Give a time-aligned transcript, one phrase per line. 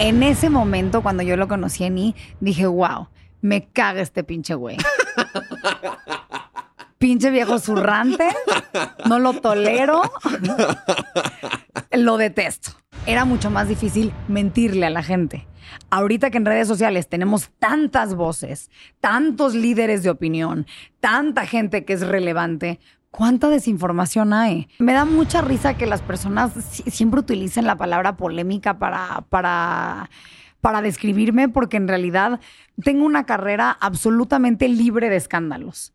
[0.00, 3.08] En ese momento, cuando yo lo conocí en I, dije, wow,
[3.42, 4.78] me caga este pinche güey.
[6.98, 8.26] pinche viejo zurrante,
[9.04, 10.00] no lo tolero,
[11.92, 12.70] lo detesto.
[13.04, 15.46] Era mucho más difícil mentirle a la gente.
[15.90, 18.70] Ahorita que en redes sociales tenemos tantas voces,
[19.00, 20.66] tantos líderes de opinión,
[21.00, 22.80] tanta gente que es relevante,
[23.10, 24.68] ¿cuánta desinformación hay?
[24.78, 26.52] Me da mucha risa que las personas
[26.86, 30.10] siempre utilicen la palabra polémica para, para,
[30.60, 32.40] para describirme, porque en realidad
[32.82, 35.92] tengo una carrera absolutamente libre de escándalos.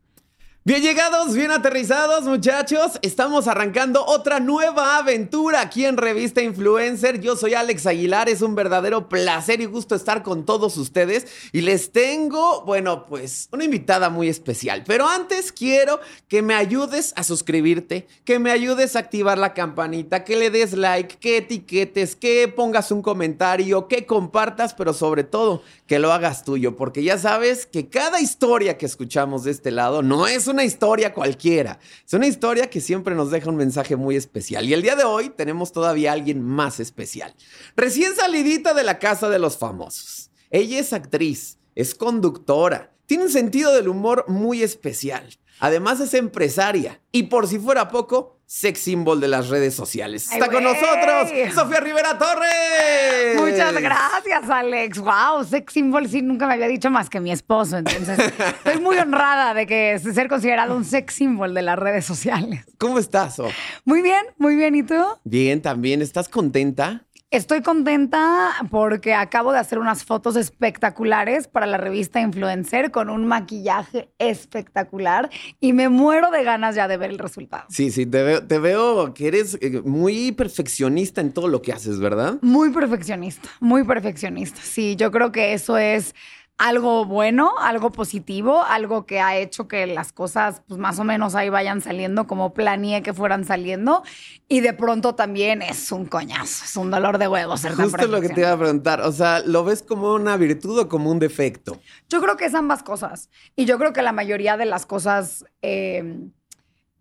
[0.66, 7.20] Bien llegados, bien aterrizados muchachos, estamos arrancando otra nueva aventura aquí en Revista Influencer.
[7.20, 11.60] Yo soy Alex Aguilar, es un verdadero placer y gusto estar con todos ustedes y
[11.60, 14.82] les tengo, bueno, pues una invitada muy especial.
[14.84, 20.24] Pero antes quiero que me ayudes a suscribirte, que me ayudes a activar la campanita,
[20.24, 25.62] que le des like, que etiquetes, que pongas un comentario, que compartas, pero sobre todo
[25.86, 30.02] que lo hagas tuyo, porque ya sabes que cada historia que escuchamos de este lado
[30.02, 31.78] no es una una historia cualquiera.
[32.06, 34.64] Es una historia que siempre nos deja un mensaje muy especial.
[34.64, 37.34] Y el día de hoy tenemos todavía a alguien más especial.
[37.76, 40.30] Recién salidita de la casa de los famosos.
[40.50, 45.28] Ella es actriz, es conductora, tiene un sentido del humor muy especial.
[45.60, 50.30] Además es empresaria y por si fuera poco, sex symbol de las redes sociales.
[50.30, 53.36] Está con nosotros Sofía Rivera Torres.
[53.40, 54.98] Muchas gracias, Alex.
[54.98, 58.18] Wow, sex symbol sí nunca me había dicho más que mi esposo, entonces
[58.64, 62.64] estoy muy honrada de que ser considerado un sex symbol de las redes sociales.
[62.78, 63.52] ¿Cómo estás, Sof?
[63.84, 64.74] Muy bien, muy bien.
[64.74, 65.02] ¿Y tú?
[65.24, 66.02] Bien, también.
[66.02, 67.05] ¿Estás contenta?
[67.36, 73.26] Estoy contenta porque acabo de hacer unas fotos espectaculares para la revista Influencer con un
[73.26, 75.28] maquillaje espectacular
[75.60, 77.66] y me muero de ganas ya de ver el resultado.
[77.68, 81.74] Sí, sí, te veo, te veo que eres eh, muy perfeccionista en todo lo que
[81.74, 82.38] haces, ¿verdad?
[82.40, 84.58] Muy perfeccionista, muy perfeccionista.
[84.62, 86.14] Sí, yo creo que eso es
[86.58, 91.34] algo bueno, algo positivo, algo que ha hecho que las cosas pues más o menos
[91.34, 94.02] ahí vayan saliendo como planeé que fueran saliendo.
[94.48, 98.28] Y de pronto también es un coñazo, es un dolor de huevos Justo lo que
[98.30, 101.78] te iba a preguntar, o sea, ¿lo ves como una virtud o como un defecto?
[102.08, 103.28] Yo creo que es ambas cosas.
[103.54, 106.30] Y yo creo que la mayoría de las cosas eh,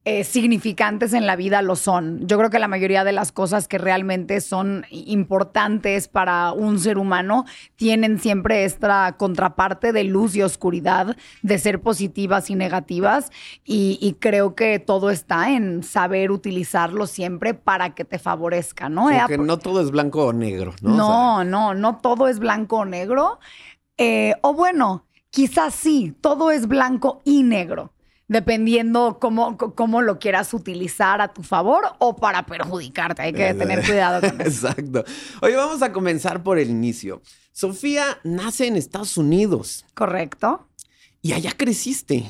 [0.08, 2.28] eh, significantes en la vida lo son.
[2.28, 7.00] Yo creo que la mayoría de las cosas que realmente son importantes para un ser
[7.00, 7.46] humano
[7.76, 13.32] tienen siempre esta contraparte de luz y oscuridad, de ser positivas y negativas.
[13.66, 19.10] Y, creo que todo está en saber utilizarlo siempre para que te favorezca, ¿no?
[19.10, 20.96] Porque no todo es blanco o negro, ¿no?
[20.96, 23.40] No, no, no todo es blanco o negro.
[23.98, 27.95] Eh, o bueno, quizás sí, todo es blanco y negro
[28.28, 33.22] dependiendo cómo, cómo lo quieras utilizar a tu favor o para perjudicarte.
[33.22, 34.68] Hay que tener cuidado con eso.
[34.68, 35.06] Exacto.
[35.42, 37.22] Oye, vamos a comenzar por el inicio.
[37.52, 39.86] Sofía nace en Estados Unidos.
[39.94, 40.68] Correcto.
[41.22, 42.26] Y allá creciste.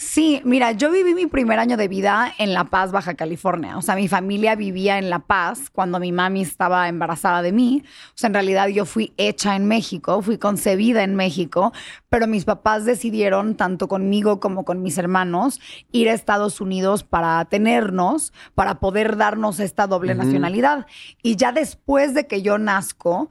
[0.00, 3.76] Sí, mira, yo viví mi primer año de vida en La Paz, Baja California.
[3.76, 7.82] O sea, mi familia vivía en La Paz cuando mi mami estaba embarazada de mí.
[7.84, 11.74] O sea, en realidad yo fui hecha en México, fui concebida en México,
[12.08, 15.60] pero mis papás decidieron, tanto conmigo como con mis hermanos,
[15.92, 20.86] ir a Estados Unidos para tenernos, para poder darnos esta doble nacionalidad.
[21.22, 23.28] Y ya después de que yo nazco,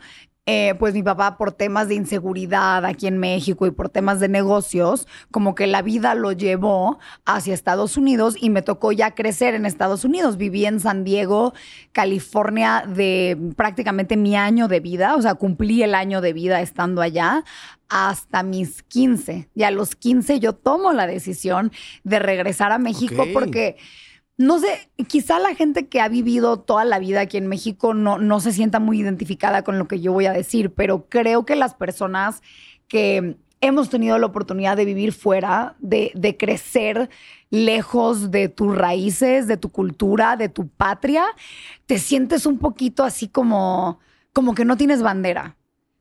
[0.52, 4.30] eh, pues mi papá por temas de inseguridad aquí en México y por temas de
[4.30, 9.54] negocios, como que la vida lo llevó hacia Estados Unidos y me tocó ya crecer
[9.54, 10.38] en Estados Unidos.
[10.38, 11.54] Viví en San Diego,
[11.92, 17.04] California, de prácticamente mi año de vida, o sea, cumplí el año de vida estando
[17.04, 17.44] allá
[17.88, 19.50] hasta mis 15.
[19.54, 21.72] Y a los 15 yo tomo la decisión
[22.04, 23.78] de regresar a México porque
[24.40, 28.20] no sé, quizá la gente que ha vivido toda la vida aquí en México no,
[28.20, 31.58] no se sienta muy identificada con lo que yo voy a decir, pero creo que
[31.58, 32.42] las personas
[32.88, 37.10] que hemos tenido la oportunidad de vivir fuera, de, de crecer
[37.50, 41.26] lejos de tus raíces, de tu cultura, de tu patria,
[41.86, 44.00] te sientes un poquito así como,
[44.32, 45.58] como que no tienes bandera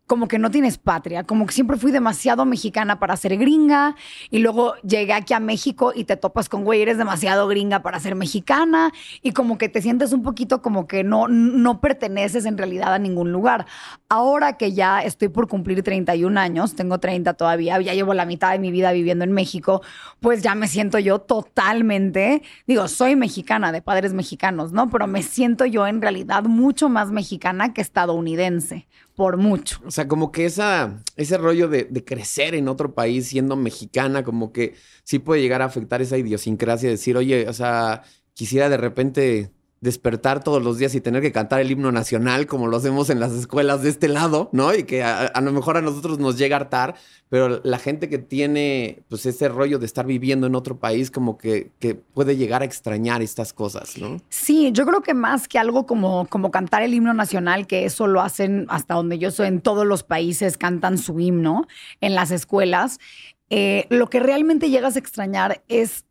[0.08, 3.94] como que no tienes patria, como que siempre fui demasiado mexicana para ser gringa
[4.30, 8.00] y luego llegué aquí a México y te topas con, güey, eres demasiado gringa para
[8.00, 8.90] ser mexicana
[9.22, 12.98] y como que te sientes un poquito como que no, no perteneces en realidad a
[12.98, 13.66] ningún lugar.
[14.08, 18.52] Ahora que ya estoy por cumplir 31 años, tengo 30 todavía, ya llevo la mitad
[18.52, 19.82] de mi vida viviendo en México,
[20.20, 24.88] pues ya me siento yo totalmente, digo, soy mexicana de padres mexicanos, ¿no?
[24.88, 28.86] Pero me siento yo en realidad mucho más mexicana que estadounidense
[29.18, 29.80] por mucho.
[29.84, 34.52] O sea, como que esa, ese rollo de, crecer en otro país siendo mexicana, como
[34.52, 39.50] que sí puede llegar a afectar esa idiosincrasia, decir, oye, o sea, quisiera de repente
[39.80, 43.20] despertar todos los días y tener que cantar el himno nacional como lo hacemos en
[43.20, 44.74] las escuelas de este lado, ¿no?
[44.74, 46.96] Y que a, lo mejor a nosotros nos llega a hartar,
[47.28, 51.38] pero la gente que tiene pues ese rollo de estar viviendo en otro país como
[51.38, 54.16] que, que puede llegar a extrañar estas cosas, ¿no?
[54.30, 58.08] Sí, yo creo que más que algo como, como cantar el himno nacional, que eso
[58.08, 61.68] lo hacen hasta donde yo soy, en todos los países cantan su himno
[62.00, 62.98] en las escuelas,
[63.50, 66.04] eh, lo que realmente llegas a extrañar es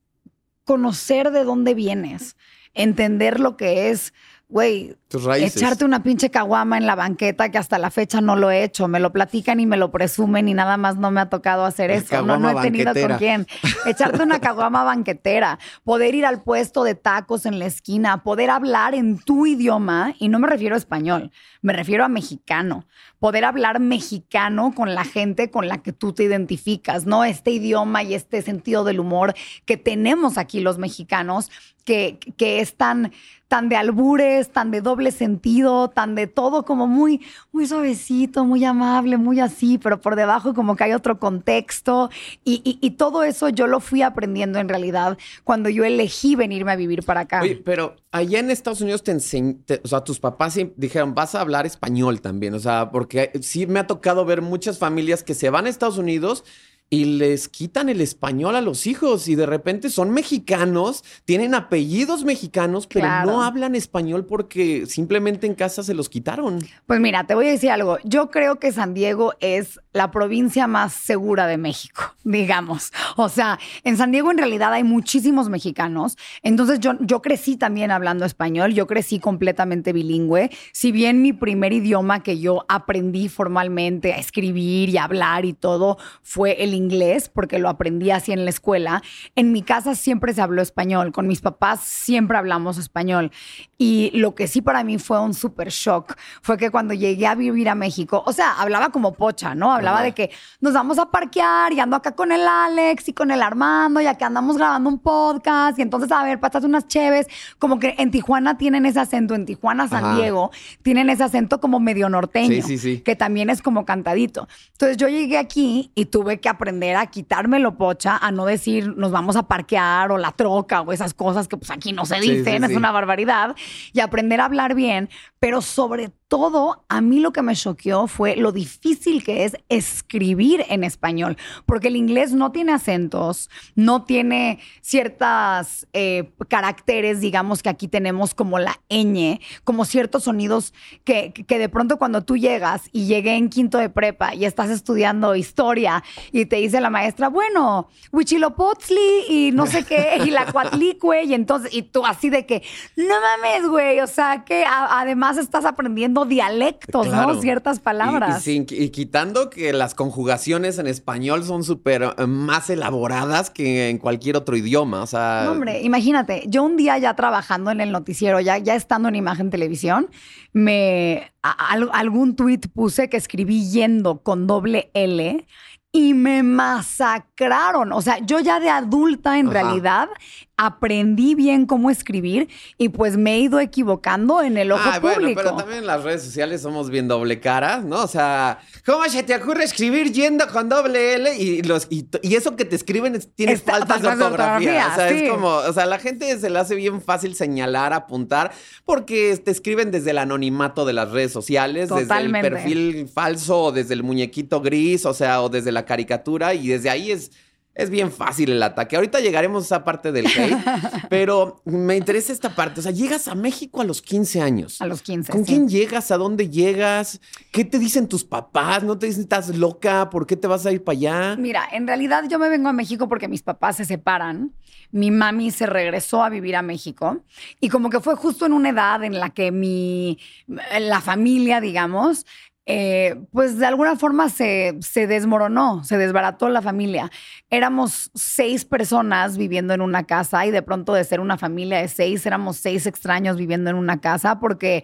[0.63, 2.35] conocer de dónde vienes
[2.77, 4.13] entender lo que es,
[4.50, 4.95] güey,
[5.38, 8.88] echarte una pinche caguama en la banqueta que hasta la fecha no lo he hecho.
[8.88, 11.91] Me lo platican y me lo presumen y nada más no me ha tocado hacer
[11.91, 12.21] eso.
[12.21, 13.47] No, no he tenido con quién.
[13.85, 18.95] Echarte una caguama banquetera, poder ir al puesto de tacos en la esquina, poder hablar
[18.95, 21.31] en tu idioma, y no me refiero a español,
[21.62, 22.85] me refiero a mexicano.
[23.19, 27.23] Poder hablar mexicano con la gente con la que tú te identificas, ¿no?
[27.23, 29.33] Este idioma y este sentido del humor
[29.65, 31.49] que tenemos aquí los mexicanos
[31.87, 33.13] que, que es tan,
[33.47, 37.21] tan de albures, tan de doble sentido, tan de todo como muy,
[37.53, 42.09] muy suavecito, muy amable, muy así, pero por debajo como que hay otro contexto.
[42.43, 46.75] Y, y, todo eso yo lo fui aprendiendo en realidad cuando yo elegí venirme a
[46.75, 47.41] vivir para acá.
[47.41, 51.65] Oye, pero allá en Estados Unidos te o sea, tus papás dijeron, vas a hablar
[51.65, 53.06] español también, o sea, porque
[53.42, 56.44] sí me ha tocado ver muchas familias que se van a Estados Unidos
[56.89, 62.23] y les quitan el español a los hijos y de repente son mexicanos, tienen apellidos
[62.23, 66.59] mexicanos, pero no hablan español porque simplemente en casa se los quitaron.
[66.85, 67.97] Pues mira, te voy a decir algo.
[68.05, 72.93] Yo creo que San Diego es la provincia más segura de México, digamos.
[73.17, 76.17] O sea, en San Diego en realidad hay muchísimos mexicanos.
[76.41, 80.51] Entonces yo, yo crecí también hablando español, yo crecí completamente bilingüe.
[80.71, 85.97] Si bien mi primer idioma que yo aprendí formalmente a escribir y hablar y todo
[86.21, 89.01] fue el inglés, porque lo aprendí así en la escuela,
[89.35, 93.31] en mi casa siempre se habló español, con mis papás siempre hablamos español.
[93.77, 97.35] Y lo que sí para mí fue un super shock fue que cuando llegué a
[97.35, 99.71] vivir a México, o sea, hablaba como pocha, ¿no?
[99.71, 100.31] Hablaba de que
[100.62, 104.15] nos vamos a parquear y ando acá con el Alex y con el Armando, ya
[104.15, 107.27] que andamos grabando un podcast y entonces, a ver, pasas unas cheves.
[107.59, 110.51] Como que en Tijuana tienen ese acento, en Tijuana, San Diego,
[110.81, 112.63] tienen ese acento como medio norteño,
[113.03, 114.47] que también es como cantadito.
[114.73, 118.97] Entonces yo llegué aquí y tuve que aprender aprender a quitármelo pocha, a no decir
[118.97, 122.19] nos vamos a parquear o la troca o esas cosas que pues aquí no se
[122.19, 123.55] dicen, es una barbaridad,
[123.93, 125.09] y aprender a hablar bien,
[125.39, 130.65] pero sobre todo, a mí lo que me choqueó fue lo difícil que es escribir
[130.67, 137.69] en español, porque el inglés no tiene acentos, no tiene ciertas eh, caracteres, digamos, que
[137.69, 140.73] aquí tenemos como la ñ, como ciertos sonidos
[141.05, 144.69] que, que de pronto cuando tú llegas y llegué en quinto de prepa y estás
[144.69, 150.51] estudiando historia y te dice la maestra, bueno, Huichilopochtli y no sé qué, y la
[150.51, 152.63] Cuatlicue, y entonces, y tú así de que,
[152.95, 157.42] no mames, güey, o sea, que además estás aprendiendo dialectos, ¿no?
[157.42, 158.48] Ciertas palabras.
[158.48, 164.38] Y, quitando que las conjugaciones en español son súper eh, más elaboradas que en cualquier
[164.38, 165.50] otro idioma, o sea...
[165.51, 169.50] hombre, imagínate, yo un día ya trabajando en el noticiero, ya, ya estando en Imagen
[169.50, 170.09] Televisión,
[170.54, 171.31] me...
[171.42, 175.45] algún tuit puse que escribí yendo con doble L
[175.91, 177.91] y me masacraron.
[177.93, 180.09] O sea, yo ya de adulta en realidad
[180.57, 182.49] aprendí bien cómo escribir
[182.79, 185.19] y pues me he ido equivocando en el ojo ah, público.
[185.19, 188.01] Bueno, pero también en las redes sociales somos bien doble cara, ¿no?
[188.03, 192.56] O sea, ¿cómo se te ocurre escribir yendo con doble L y los y, eso
[192.56, 194.89] que te escriben tiene faltas de ortografía?
[194.91, 198.51] O sea, es como, o sea, la gente se le hace bien fácil señalar, apuntar
[198.83, 203.71] porque te escriben desde el anonimato de las redes sociales, desde el perfil falso o
[203.71, 207.31] desde el muñequito gris, o sea, o desde la caricatura y desde ahí es
[207.77, 208.95] es bien fácil el ataque.
[208.95, 210.57] Ahorita llegaremos a esa parte del hate,
[211.09, 212.79] pero me interesa esta parte.
[212.79, 214.81] O sea, llegas a México a los 15 años.
[214.81, 215.31] A los 15.
[215.31, 216.09] ¿Con quién llegas?
[216.09, 217.21] ¿A dónde llegas?
[217.51, 218.83] ¿Qué te dicen tus papás?
[218.83, 220.09] ¿No te dicen estás loca?
[220.09, 221.35] ¿Por qué te vas a ir para allá?
[221.37, 224.53] Mira, en realidad yo me vengo a México porque mis papás se separan.
[224.89, 227.23] Mi mami se regresó a vivir a México
[227.59, 230.17] y como que fue justo en una edad en la que mi
[230.47, 232.25] la familia, digamos,
[232.69, 237.09] eh, pues de alguna forma se, se, desmoronó, se desbarató la familia.
[237.50, 241.88] Éramos seis personas viviendo en una casa y de pronto de ser una familia de
[241.88, 244.83] seis, éramos seis extraños viviendo en una casa porque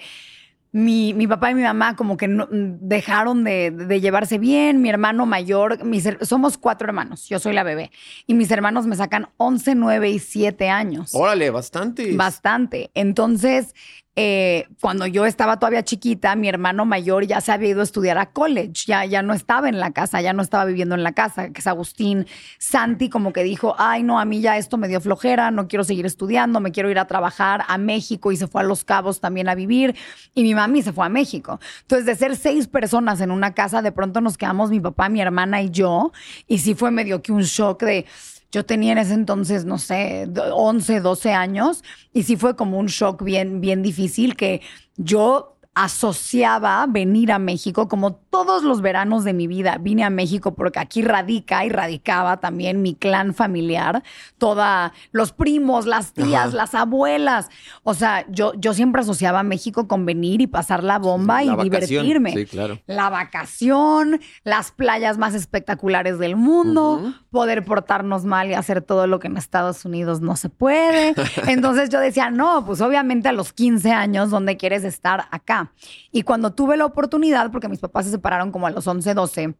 [0.71, 4.89] mi, mi papá y mi mamá como que no, dejaron de, de, llevarse bien, mi
[4.89, 7.91] hermano mayor, mis, somos cuatro hermanos, yo soy la bebé,
[8.25, 11.13] y mis hermanos me sacan 11, 9 y 7 años.
[11.13, 12.15] Órale, bastante.
[12.15, 12.89] Bastante.
[12.95, 13.75] Entonces,
[14.15, 18.19] eh, cuando yo estaba todavía chiquita, mi hermano mayor ya se había ido a estudiar
[18.19, 21.13] a college, ya, ya no estaba en la casa, ya no estaba viviendo en la
[21.13, 22.27] casa, que es Agustín.
[22.59, 25.83] Santi como que dijo, ay no, a mí ya esto me dio flojera, no quiero
[25.83, 29.19] seguir estudiando, me quiero ir a trabajar a México y se fue a Los Cabos
[29.19, 29.95] también a vivir
[30.35, 31.59] y mi mami se fue a México.
[31.81, 35.21] Entonces de ser seis personas en una casa, de pronto nos quedamos mi papá, mi
[35.21, 36.11] hermana y yo
[36.47, 38.05] y sí fue medio que un shock de
[38.53, 41.83] yo tenía en ese entonces, no sé, 11, 12 años
[42.13, 44.61] y sí fue como un shock bien, bien difícil que
[44.95, 49.77] yo asociaba venir a México como todos los veranos de mi vida.
[49.79, 54.03] Vine a México porque aquí radica y radicaba también mi clan familiar,
[54.37, 57.49] toda los primos, las tías, las abuelas.
[57.81, 61.55] O sea, yo, yo siempre asociaba a México con venir y pasar la bomba y
[61.55, 62.33] divertirme.
[62.33, 62.79] Sí, claro.
[62.85, 69.17] La vacación, las playas más espectaculares del mundo, poder portarnos mal y hacer todo lo
[69.19, 71.15] que en Estados Unidos no se puede.
[71.47, 75.73] Entonces yo decía, no, pues obviamente a los 15 años, ¿dónde quieres estar acá?
[76.11, 79.55] Y cuando tuve la oportunidad, porque mis papás se separaron como a los 11, 12,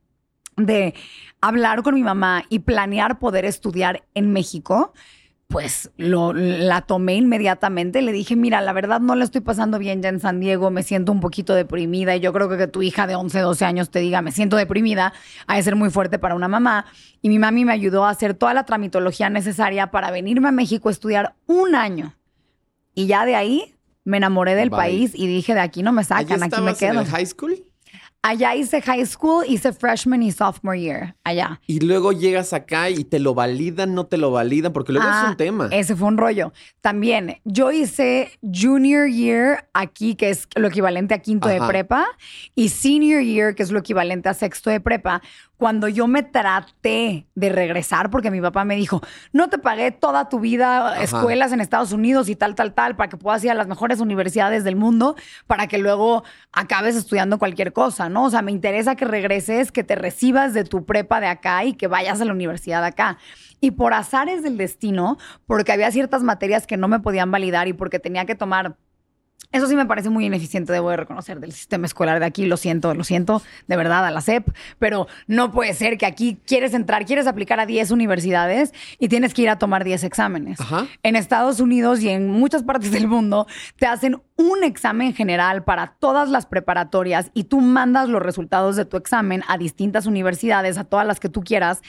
[0.55, 0.93] de
[1.41, 4.93] hablar con mi mamá y planear poder estudiar en México,
[5.53, 8.01] pues lo, la tomé inmediatamente.
[8.01, 10.83] Le dije, mira, la verdad no la estoy pasando bien ya en San Diego, me
[10.83, 13.89] siento un poquito deprimida y yo creo que, que tu hija de 11, 12 años
[13.89, 15.13] te diga, me siento deprimida,
[15.47, 16.85] ha de ser muy fuerte para una mamá.
[17.21, 20.89] Y mi mami me ayudó a hacer toda la tramitología necesaria para venirme a México
[20.89, 22.15] a estudiar un año.
[22.95, 24.77] Y ya de ahí me enamoré del Bye.
[24.77, 27.01] país y dije, de aquí no me sacan, ¿Allá aquí me estabas en quedo.
[27.01, 27.63] el high school?
[28.25, 31.59] Allá hice high school, hice freshman y sophomore year, allá.
[31.67, 35.13] Y luego llegas acá y te lo validan, no te lo validan, porque luego es
[35.13, 35.67] Ah, un tema.
[35.71, 36.53] Ese fue un rollo.
[36.79, 42.05] También, yo hice junior year aquí, que es lo equivalente a quinto de prepa,
[42.55, 45.21] y senior year, que es lo equivalente a sexto de prepa.
[45.63, 48.99] Cuando yo me traté de regresar, porque mi papá me dijo,
[49.31, 51.01] no te pagué toda tu vida Ajá.
[51.01, 54.01] escuelas en Estados Unidos y tal, tal, tal, para que puedas ir a las mejores
[54.01, 55.15] universidades del mundo,
[55.47, 58.25] para que luego acabes estudiando cualquier cosa, ¿no?
[58.25, 61.75] O sea, me interesa que regreses, que te recibas de tu prepa de acá y
[61.75, 63.17] que vayas a la universidad de acá.
[63.61, 67.73] Y por azares del destino, porque había ciertas materias que no me podían validar y
[67.73, 68.75] porque tenía que tomar
[69.51, 72.45] eso sí me parece muy ineficiente, debo de reconocer, del sistema escolar de aquí.
[72.45, 74.49] Lo siento, lo siento, de verdad, a la SEP.
[74.79, 79.33] Pero no puede ser que aquí quieres entrar, quieres aplicar a 10 universidades y tienes
[79.33, 80.59] que ir a tomar 10 exámenes.
[80.59, 80.87] Ajá.
[81.03, 83.47] En Estados Unidos y en muchas partes del mundo
[83.77, 88.85] te hacen un examen general para todas las preparatorias y tú mandas los resultados de
[88.85, 91.81] tu examen a distintas universidades, a todas las que tú quieras,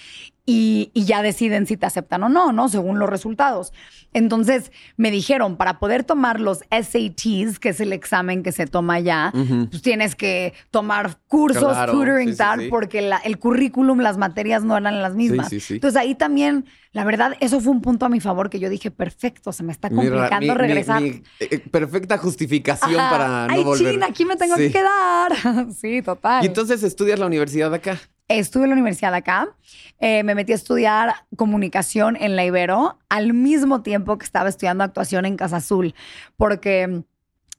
[0.47, 2.69] y, y ya deciden si te aceptan o no, ¿no?
[2.69, 3.73] Según los resultados.
[4.13, 8.95] Entonces me dijeron, para poder tomar los SATs, que es el examen que se toma
[8.95, 9.33] allá,
[9.71, 12.69] pues tienes que tomar cursos, Claro, tutoring, sí, sí, tal, sí.
[12.69, 15.49] porque la- el currículum, las materias no eran las mismas.
[15.49, 15.75] sí, sí.
[15.75, 18.91] Entonces ahí también, la verdad, eso fue un punto a mi favor que yo dije,
[18.91, 21.03] perfecto, se me está complicando mi- regresar.
[21.03, 23.11] mi, eh, perfecta justificación Ajá.
[23.11, 23.93] para no Ay, volver.
[23.95, 24.63] chin, aquí me tengo Sí.
[24.69, 25.33] que quedar.
[25.75, 26.43] sí, total.
[26.43, 28.01] Y entonces estudias la universidad de acá.
[28.29, 29.49] Estuve en la universidad de acá.
[29.99, 34.83] Eh, me metí a estudiar comunicación en la Ibero al mismo tiempo que estaba estudiando
[34.83, 35.95] actuación en Casa Azul.
[36.39, 37.03] Porque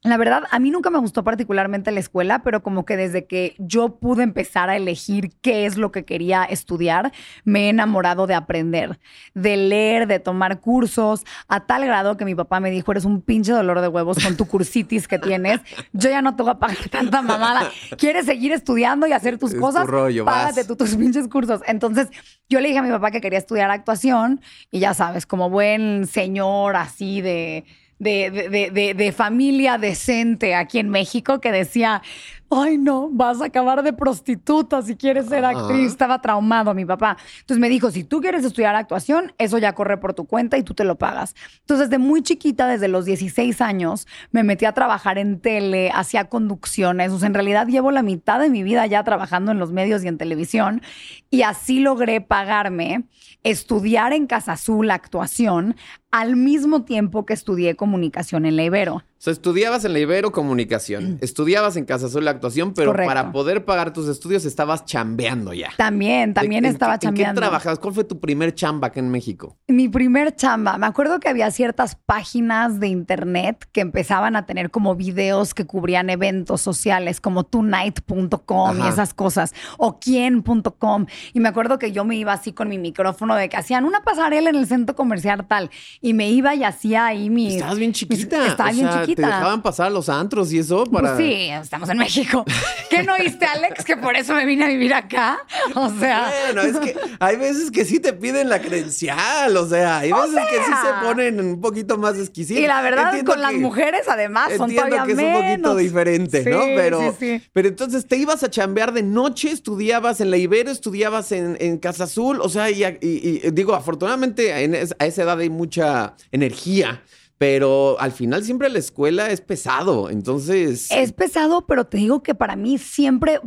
[0.06, 3.56] la verdad, a mí nunca me gustó particularmente la escuela, pero como que desde que
[3.58, 7.12] yo pude empezar a elegir qué es lo que quería estudiar,
[7.44, 9.00] me he enamorado de aprender,
[9.34, 13.22] de leer, de tomar cursos, a tal grado que mi papá me dijo, eres un
[13.22, 15.60] pinche dolor de huevos con tu cursitis que tienes.
[15.92, 17.70] Yo ya no te voy a pagar tanta mamada.
[17.98, 19.88] ¿Quieres seguir estudiando y hacer tus Es tu cosas?
[19.88, 20.24] rollo.
[20.26, 21.62] Págate tú tus pinches cursos.
[21.68, 22.10] Entonces,
[22.48, 26.06] yo le dije a mi papá que quería estudiar actuación y ya sabes, como buen
[26.06, 27.66] señor así de,
[28.00, 32.02] de, de, de- de- familia decente aquí en México que decía,
[32.50, 35.92] ay no, vas a acabar de prostituta si quieres ser actriz.
[35.92, 37.18] Estaba traumado mi papá.
[37.42, 40.64] Entonces me dijo, si tú quieres estudiar actuación, eso ya corre por tu cuenta y
[40.64, 41.36] tú te lo pagas.
[41.62, 46.26] Entonces, desde muy chiquita, desde los 16 años, me metí a trabajar en tele, hacía
[46.26, 47.12] conducciones.
[47.12, 50.04] O sea, en realidad llevo la mitad de mi vida ya trabajando en los medios
[50.04, 50.82] y en televisión.
[51.30, 53.06] Y así logré pagarme
[53.44, 55.76] estudiar en Casa Azul actuación
[56.12, 59.04] al mismo tiempo que estudié comunicación en la Ibero.
[59.26, 63.08] Sea, estudiabas en la Ibero Comunicación, estudiabas en Casa Azul la actuación, pero Correcto.
[63.10, 65.72] para poder pagar tus estudios estabas chambeando ya.
[65.78, 67.42] También, también ¿En- en estaba ¿En chambeando.
[67.42, 67.80] qué trabajabas?
[67.80, 69.58] ¿Cuál fue tu primer chamba acá en México?
[69.68, 74.70] Mi primer chamba, me acuerdo que había ciertas páginas de internet que empezaban a tener
[74.70, 81.08] como videos que cubrían eventos sociales como tonight.com y esas cosas, o quién.com.
[81.34, 84.04] Y me acuerdo que yo me iba así con mi micrófono de que hacían una
[84.04, 87.56] pasarela en el centro comercial tal, y me iba y hacía ahí mi...
[87.56, 88.46] Estabas bien chiquita.
[88.46, 89.15] Estaba o bien chiquita.
[89.16, 90.86] ¿Te dejaban pasar a los antros y eso?
[90.86, 91.16] Para...
[91.16, 92.44] Pues sí, estamos en México.
[92.90, 93.84] ¿Qué no oíste, Alex?
[93.86, 95.38] Que por eso me vine a vivir acá.
[95.74, 96.32] O sea.
[96.54, 100.44] Bueno, es que hay veces que sí te piden la credencial, o sea, hay veces
[100.50, 102.62] que sí se ponen un poquito más exquisitos.
[102.64, 105.70] Y la verdad, Entiendo con las mujeres, además, son Entiendo todavía que es un poquito
[105.70, 105.78] menos.
[105.78, 106.62] diferente, ¿no?
[106.64, 107.42] Sí, Pero, sí, sí.
[107.54, 111.78] pero entonces te ibas a chambear de noche, estudiabas en la Ibero, estudiabas en, en
[111.78, 115.50] Casa Azul, o sea, y, y- y digo, afortunadamente en es- a esa edad hay
[115.50, 117.02] mucha energía,
[117.38, 120.90] pero al final siempre la escuela es pesado, entonces...
[120.90, 123.42] Es pesado, pero te digo que para mí siempre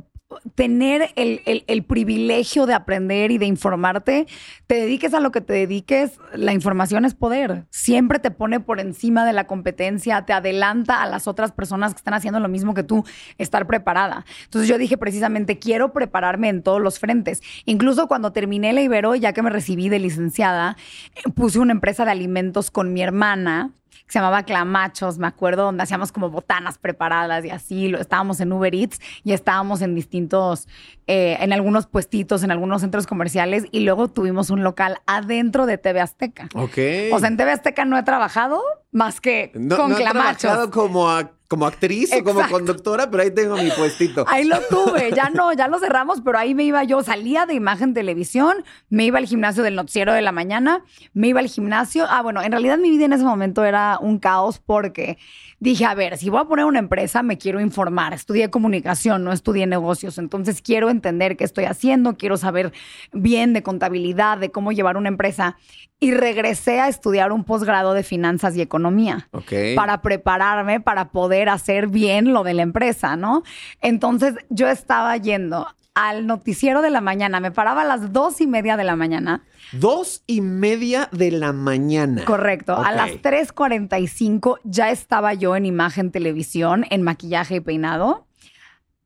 [0.54, 4.26] tener el, el- privilegio de aprender y de informarte,
[4.66, 7.64] te dediques a lo que te dediques, la información es poder.
[7.70, 11.98] Siempre te pone por encima de la competencia, te adelanta a las otras personas que
[11.98, 13.04] están haciendo lo mismo que tú,
[13.38, 14.26] estar preparada.
[14.44, 17.40] Entonces yo dije precisamente, quiero prepararme en todos los frentes.
[17.64, 20.76] Incluso cuando terminé la Ibero, ya que me recibí de licenciada,
[21.14, 23.72] eh, puse una empresa de alimentos con mi hermana
[24.08, 28.40] que se llamaba Clamachos, me acuerdo, donde hacíamos como botanas preparadas y así, lo, estábamos
[28.40, 30.66] en Uber Eats y estábamos en distintos,
[31.06, 35.76] eh, en algunos puestitos, en algunos centros comerciales y luego tuvimos un local adentro de
[35.78, 36.48] TV Azteca.
[36.54, 36.78] Ok.
[37.12, 38.60] O sea, en TV Azteca no he trabajado
[38.90, 40.40] más que no, con no he Clamachos.
[40.40, 44.26] trabajado como, a- como actriz o como conductora, pero ahí tengo mi puestito.
[44.28, 47.54] Ahí lo tuve, ya no, ya lo cerramos, pero ahí me iba yo, salía de
[47.54, 52.04] imagen televisión, me iba al gimnasio del noticiero de la mañana, me iba al gimnasio.
[52.10, 55.16] Ah, bueno, en realidad mi vida en ese momento era un caos porque
[55.60, 58.12] dije, a ver, si voy a poner una empresa, me quiero informar.
[58.14, 62.72] Estudié comunicación, no estudié negocios, entonces quiero entender qué estoy haciendo, quiero saber
[63.12, 65.56] bien de contabilidad, de cómo llevar una empresa.
[66.00, 69.52] Y regresé a estudiar un posgrado de finanzas y economía Ok.
[69.74, 73.42] para prepararme para poder hacer bien lo de la empresa, ¿no?
[73.80, 75.66] Entonces yo estaba yendo
[76.00, 79.42] al noticiero de la mañana, me paraba a las dos y media de la mañana,
[79.72, 82.24] Dos y media de la mañana.
[82.24, 88.26] correcto, a las 3.45 ya estaba yo en imagen televisión, en maquillaje y peinado.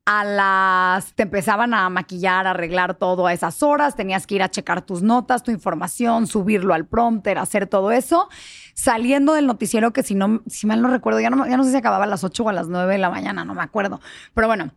[0.04, 4.42] A las te empezaban a maquillar, a arreglar todo a esas horas, tenías que ir
[4.42, 8.28] a checar tus notas, tu información, subirlo al prompter, hacer todo eso.
[8.74, 11.70] Saliendo del noticiero, que si no, si mal no recuerdo, ya no, ya no sé
[11.70, 14.00] si acababa a las 8 o a las 9 de la mañana, no me acuerdo.
[14.34, 14.72] Pero bueno,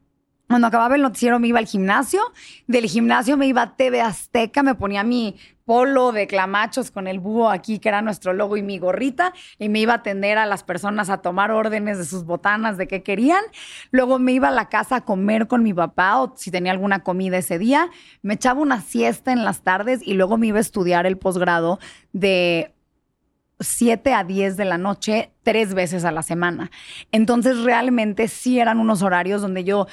[0.48, 2.22] cuando acababa el noticiero me iba al gimnasio,
[2.68, 5.36] del gimnasio me iba a TV Azteca, me ponía mi
[5.66, 9.70] polo de clamachos con el búho aquí, que era nuestro logo y mi gorrita, y
[9.70, 13.02] me iba a atender a las personas a tomar órdenes de sus botanas, de qué
[13.02, 13.42] querían.
[13.90, 17.00] Luego me iba a la casa a comer con mi papá o si tenía alguna
[17.00, 17.90] comida ese día,
[18.22, 21.80] me echaba una siesta en las tardes y luego me iba a estudiar el posgrado
[22.14, 22.72] de
[23.60, 26.70] 7 a 10 de la noche tres veces a la semana.
[27.12, 29.88] Entonces realmente sí eran unos horarios donde yo...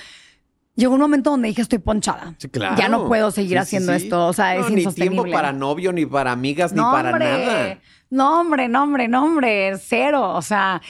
[0.75, 2.35] Llegó un momento donde dije estoy ponchada.
[2.39, 2.77] Sí, claro.
[2.79, 4.05] Ya no puedo seguir Sí, haciendo sí.
[4.05, 4.27] esto.
[4.27, 5.17] O sea, es No, Ni insostenible.
[5.23, 7.25] tiempo para novio, ni para amigas, ni para hombre.
[7.29, 7.79] nada.
[8.09, 9.73] No, hombre, no, hombre, no, hombre.
[9.79, 10.31] Cero.
[10.35, 10.81] O sea,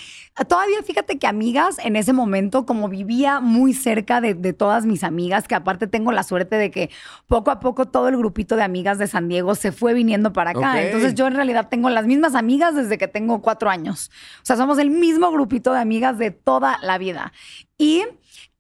[0.48, 5.02] todavía fíjate que amigas en ese momento, como vivía muy cerca de, de todas mis
[5.04, 6.90] amigas, que aparte tengo la suerte de que
[7.28, 10.50] poco a poco todo el grupito de amigas de San Diego se fue viniendo para
[10.50, 10.80] acá.
[10.82, 14.10] Entonces yo en realidad tengo las mismas amigas desde que tengo cuatro años.
[14.38, 17.32] O sea, somos el mismo grupito de amigas de toda la vida.
[17.78, 18.04] Y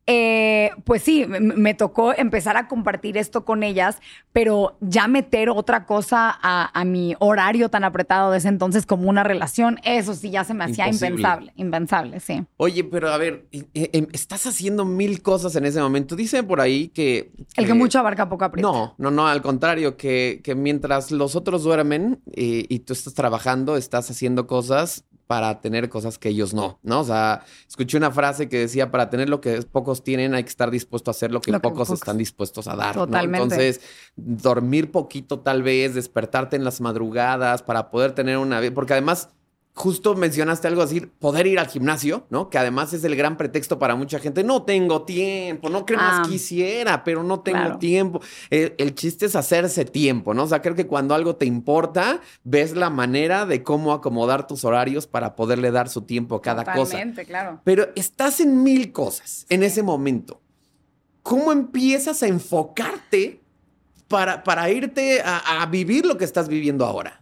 [0.06, 3.98] eh, pues sí, me, me tocó empezar a compartir esto con ellas,
[4.32, 9.08] pero ya meter otra cosa a, a mi horario tan apretado de ese entonces como
[9.08, 11.08] una relación, eso sí ya se me hacía Imposible.
[11.10, 12.44] impensable, impensable, sí.
[12.56, 16.16] Oye, pero a ver, eh, estás haciendo mil cosas en ese momento.
[16.16, 17.30] Dice por ahí que...
[17.56, 18.68] El que mucho abarca poco aprieta.
[18.68, 23.14] No, no, no, al contrario, que, que mientras los otros duermen eh, y tú estás
[23.14, 27.00] trabajando, estás haciendo cosas para tener cosas que ellos no, ¿no?
[27.00, 30.50] O sea, escuché una frase que decía, para tener lo que pocos tienen hay que
[30.50, 32.00] estar dispuesto a hacer lo que, Lo que pocos, pocos.
[32.00, 33.06] están dispuestos a dar, ¿no?
[33.06, 33.44] Totalmente.
[33.44, 33.80] Entonces,
[34.14, 39.30] dormir poquito tal vez, despertarte en las madrugadas para poder tener una vida, porque además...
[39.74, 42.50] Justo mencionaste algo así, poder ir al gimnasio, ¿no?
[42.50, 44.44] Que además es el gran pretexto para mucha gente.
[44.44, 46.28] No tengo tiempo, no que más Ah.
[46.28, 47.78] quisiera, pero no tengo Claro.
[47.78, 48.20] tiempo.
[48.50, 50.42] El, el chiste es hacerse tiempo, ¿no?
[50.42, 54.62] O sea, creo que cuando algo te importa, ves la manera de cómo acomodar tus
[54.66, 56.92] horarios para poderle dar su tiempo a cada cosa.
[56.92, 57.60] Totalmente, claro.
[57.64, 60.42] Pero estás en mil cosas en ese momento.
[61.22, 63.40] ¿Cómo empiezas a enfocarte
[64.06, 67.21] para, para irte a, a vivir lo que estás viviendo ahora?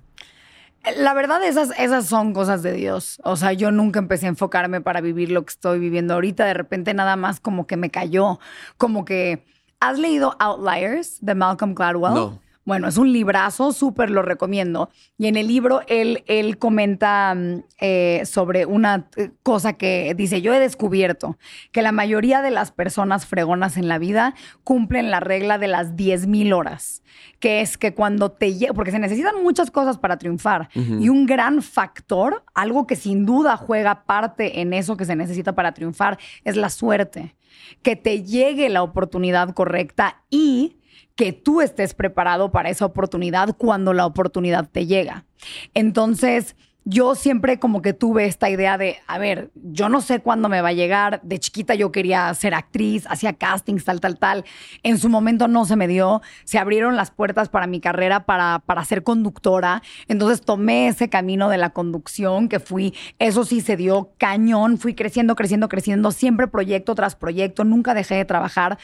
[0.97, 3.21] La verdad, esas, esas son cosas de Dios.
[3.25, 6.45] O sea, yo nunca empecé a enfocarme para vivir lo que estoy viviendo ahorita.
[6.47, 8.38] De repente nada más como que me cayó.
[8.77, 9.45] Como que...
[9.83, 12.14] ¿Has leído Outliers de Malcolm Gladwell?
[12.14, 12.38] No.
[12.66, 14.90] Bueno, es un librazo, súper lo recomiendo.
[15.16, 20.42] Y en el libro él, él comenta mm, eh, sobre una eh, cosa que dice,
[20.42, 21.38] yo he descubierto
[21.73, 25.96] que la mayoría de las personas fregonas en la vida cumplen la regla de las
[25.96, 27.03] 10.000 horas,
[27.38, 31.27] que es que cuando te llega, porque se necesitan muchas cosas para triunfar, y un
[31.27, 36.18] gran factor, algo que sin duda juega parte en eso que se necesita para triunfar,
[36.44, 37.35] es la suerte.
[37.83, 40.80] Que te llegue la oportunidad correcta y
[41.20, 45.26] que tú estés preparado para esa oportunidad cuando la oportunidad te llega.
[45.74, 46.56] Entonces,
[46.87, 50.62] yo siempre como que tuve esta idea de, a ver, yo no sé cuándo me
[50.62, 51.20] va a llegar.
[51.22, 54.44] De chiquita yo quería ser actriz, hacía castings, tal, tal, tal.
[54.83, 56.22] En su momento no se me dio.
[56.44, 59.83] Se abrieron las puertas para mi carrera para, para ser conductora.
[60.09, 64.78] Entonces tomé ese camino de la conducción que fui, eso sí se dio cañón.
[64.78, 67.64] Fui creciendo, creciendo, creciendo, siempre proyecto tras proyecto.
[67.64, 68.78] Nunca dejé de trabajar.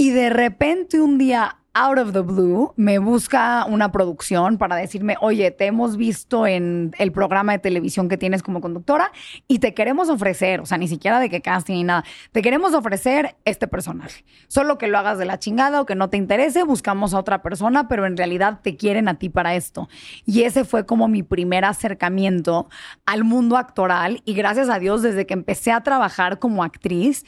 [0.00, 5.16] Y de repente un día, out of the blue, me busca una producción para decirme,
[5.20, 9.12] oye, te hemos visto en el programa de televisión que tienes como conductora
[9.46, 12.72] y te queremos ofrecer, o sea, ni siquiera de que casting ni nada, te queremos
[12.72, 14.24] ofrecer este personaje.
[14.48, 17.42] Solo que lo hagas de la chingada o que no te interese, buscamos a otra
[17.42, 19.90] persona, pero en realidad te quieren a ti para esto.
[20.24, 22.70] Y ese fue como mi primer acercamiento
[23.04, 27.26] al mundo actoral y gracias a Dios, desde que empecé a trabajar como actriz,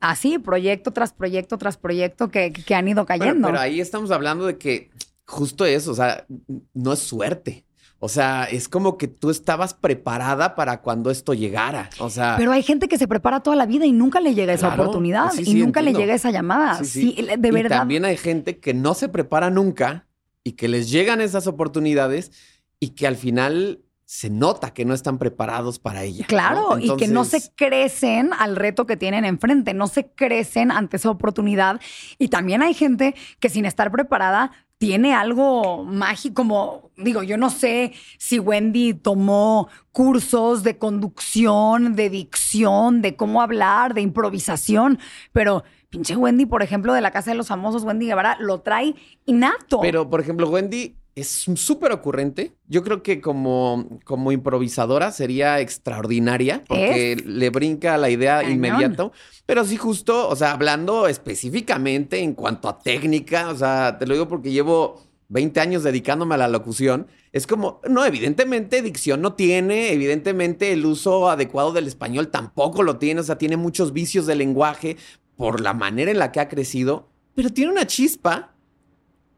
[0.00, 3.48] así, proyecto tras proyecto tras proyecto que, que han ido cayendo.
[3.48, 4.90] Pero, ahí estamos hablando de que
[5.26, 6.26] justo eso, o sea,
[6.74, 7.64] no es suerte.
[8.02, 11.90] O sea, es como que tú estabas preparada para cuando esto llegara.
[11.98, 12.34] O sea.
[12.38, 15.32] Pero hay gente que se prepara toda la vida y nunca le llega esa oportunidad
[15.38, 16.82] y nunca le llega esa llamada.
[16.82, 17.76] Sí, de verdad.
[17.76, 20.06] Y también hay gente que no se prepara nunca
[20.42, 22.32] y que les llegan esas oportunidades
[22.80, 23.80] y que al final
[24.10, 26.26] se nota que no están preparados para ella.
[26.26, 30.96] Claro, y que no se crecen al reto que tienen enfrente, no se crecen ante
[30.96, 31.80] esa oportunidad.
[32.18, 37.50] Y también hay gente que sin estar preparada tiene algo mágico, como digo, yo no
[37.50, 44.98] sé si Wendy tomó cursos de conducción, de dicción, de cómo hablar, de improvisación,
[45.30, 48.96] pero pinche Wendy, por ejemplo, de la Casa de los Famosos, Wendy Guevara, lo trae
[49.24, 49.80] innato.
[49.80, 52.52] Pero, por ejemplo, Wendy es súper ocurrente.
[52.68, 59.12] Yo creo que como, como improvisadora sería extraordinaria porque le brinca la idea inmediato.
[59.46, 64.14] Pero sí, justo, o sea, hablando específicamente en cuanto a técnica, o sea, te lo
[64.14, 67.06] digo porque llevo 20 años dedicándome a la locución.
[67.32, 72.98] Es como, no, evidentemente dicción no tiene, evidentemente el uso adecuado del español tampoco lo
[72.98, 74.96] tiene, o sea, tiene muchos vicios de lenguaje
[75.36, 78.54] por la manera en la que ha crecido, pero tiene una chispa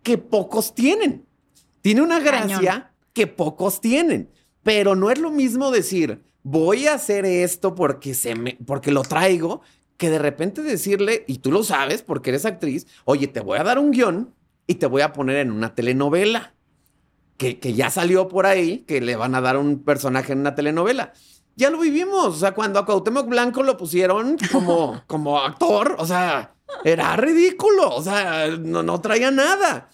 [0.03, 1.27] que pocos tienen.
[1.83, 4.31] Tiene una gracia que pocos tienen,
[4.62, 9.03] pero no es lo mismo decir, voy a hacer esto porque, se me, porque lo
[9.03, 9.61] traigo,
[9.97, 13.64] que de repente decirle, y tú lo sabes porque eres actriz, oye, te voy a
[13.64, 14.33] dar un guion
[14.66, 16.55] y te voy a poner en una telenovela.
[17.37, 20.55] Que, que, ya salió por ahí, que le van a dar un personaje en una
[20.55, 21.12] telenovela.
[21.57, 22.27] Ya lo vivimos.
[22.27, 27.97] O sea, cuando a Cuauhtémoc Blanco lo pusieron como, como actor, o sea, era ridículo.
[27.97, 29.88] O sea, no, no traía nada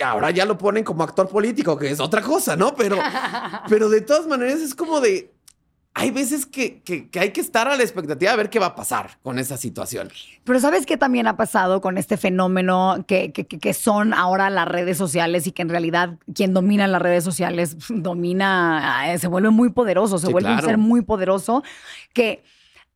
[0.00, 2.74] ahora ya lo ponen como actor político, que es otra cosa, ¿no?
[2.74, 2.96] Pero,
[3.68, 5.32] pero de todas maneras es como de,
[5.98, 6.80] hay veces que,
[7.18, 10.08] hay que estar a la expectativa de ver qué va a pasar con esa situación.
[10.44, 14.96] Pero ¿sabes qué también ha pasado con este fenómeno que, que, son ahora las redes
[14.96, 19.70] sociales y que en realidad quien domina las redes sociales domina, eh, se vuelve muy
[19.70, 21.64] poderoso, se vuelve un ser muy poderoso,
[22.12, 22.44] que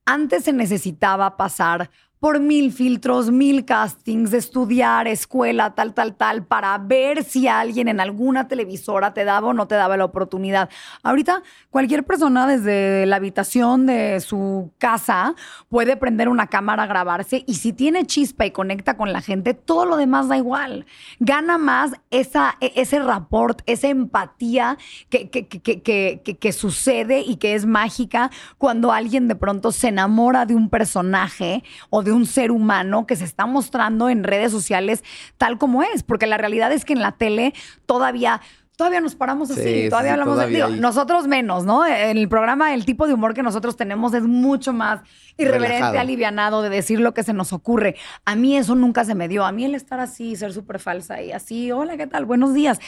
[0.04, 1.90] antes se necesitaba pasar
[2.22, 7.98] por mil filtros, mil castings, estudiar, escuela, tal, tal, tal, para ver si alguien en
[7.98, 10.70] alguna televisora te daba o no te daba la oportunidad.
[11.02, 15.34] Ahorita cualquier persona desde la habitación de su casa
[15.68, 19.84] puede prender una cámara, grabarse y si tiene chispa y conecta con la gente, todo
[19.84, 20.86] lo demás da igual.
[21.18, 24.78] Gana más esa, e, ese rapport, esa empatía
[25.10, 30.46] que, que, que, que sucede y que es mágica cuando alguien de pronto se enamora
[30.46, 35.02] de un personaje o de un ser humano que se está mostrando en redes sociales
[35.38, 37.54] tal como es, porque la realidad es que en la tele
[37.86, 38.40] todavía
[38.76, 41.86] todavía nos paramos así, todavía hablamos de nosotros menos, ¿no?
[41.86, 45.02] En el programa el tipo de humor que nosotros tenemos es mucho más
[45.36, 47.96] irreverente, alivianado de decir lo que se nos ocurre.
[48.24, 49.44] A mí eso nunca se me dio.
[49.44, 52.24] A mí el estar así, ser súper falsa y así, hola, ¿qué tal?
[52.24, 52.80] Buenos días.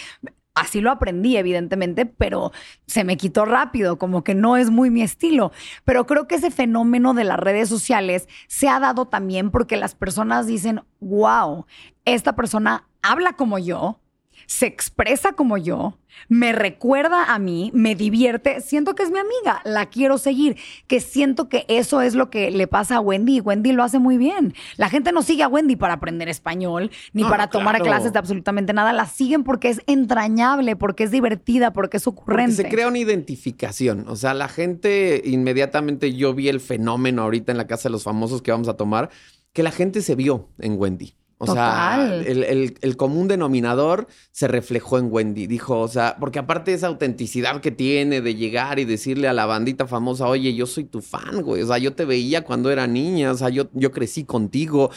[0.54, 2.52] Así lo aprendí, evidentemente, pero
[2.86, 5.50] se me quitó rápido, como que no es muy mi estilo.
[5.84, 9.96] Pero creo que ese fenómeno de las redes sociales se ha dado también porque las
[9.96, 11.66] personas dicen, wow,
[12.04, 14.00] esta persona habla como yo,
[14.46, 19.60] se expresa como yo, me recuerda a mí, me divierte, siento que es mi amiga,
[19.64, 23.40] la quiero seguir, que siento que eso es lo que le pasa a Wendy y
[23.40, 24.54] Wendy lo hace muy bien.
[24.76, 28.72] La gente no sigue a Wendy para aprender español, ni para tomar clases de absolutamente
[28.72, 32.54] nada, la siguen porque es entrañable, porque es divertida, porque es ocurrente.
[32.54, 37.58] se crea una identificación, o sea, la gente inmediatamente yo vi el fenómeno ahorita en
[37.58, 39.10] la casa de los famosos que vamos a tomar,
[39.52, 41.14] que la gente se vio en Wendy.
[41.38, 45.46] O sea, el, común denominador se reflejó en Wendy.
[45.46, 49.32] Dijo, o sea, porque aparte de esa autenticidad que tiene de llegar y decirle a
[49.32, 51.62] la bandita famosa, oye, yo soy tu fan, güey.
[51.62, 54.90] O sea, yo te veía cuando era niña, o sea, yo, yo crecí contigo,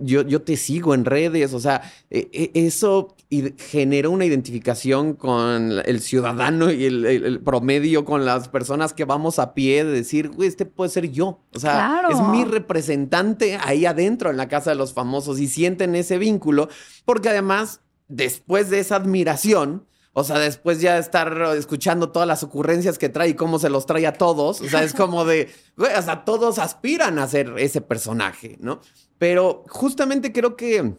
[0.00, 1.52] yo, yo te sigo en redes.
[1.52, 3.14] O sea, e, e, eso
[3.58, 9.54] generó una identificación con el ciudadano y el, promedio, con las personas que vamos a
[9.54, 11.40] pie, de decir, güey, este puede ser yo.
[11.54, 15.94] O sea, es mi representante ahí adentro en la casa de los famosos y sienten
[15.94, 16.68] ese vínculo,
[17.04, 22.98] porque además, después de esa admiración, o sea, después ya estar escuchando todas las ocurrencias
[22.98, 25.90] que trae y cómo se los trae a todos, o sea, es como de, güey,
[26.02, 28.80] sea, todos aspiran a ser ese personaje, ¿no?
[29.16, 30.96] Pero justamente creo que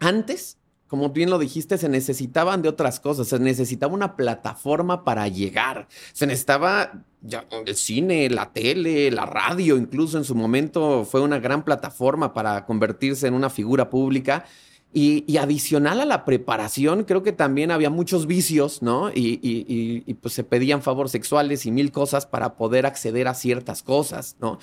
[0.00, 0.58] antes,
[0.92, 5.88] como bien lo dijiste, se necesitaban de otras cosas, se necesitaba una plataforma para llegar,
[6.12, 11.38] se necesitaba ya, el cine, la tele, la radio, incluso en su momento fue una
[11.38, 14.44] gran plataforma para convertirse en una figura pública.
[14.92, 19.08] Y, adicional a la preparación, creo que también había muchos vicios, ¿no?
[19.08, 23.82] Y, y, pues se pedían favores sexuales y mil cosas para poder acceder a ciertas
[23.82, 24.58] cosas, ¿no?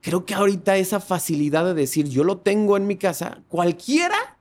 [0.00, 4.31] Creo que ahorita esa facilidad de decir, yo lo tengo en mi casa, cualquiera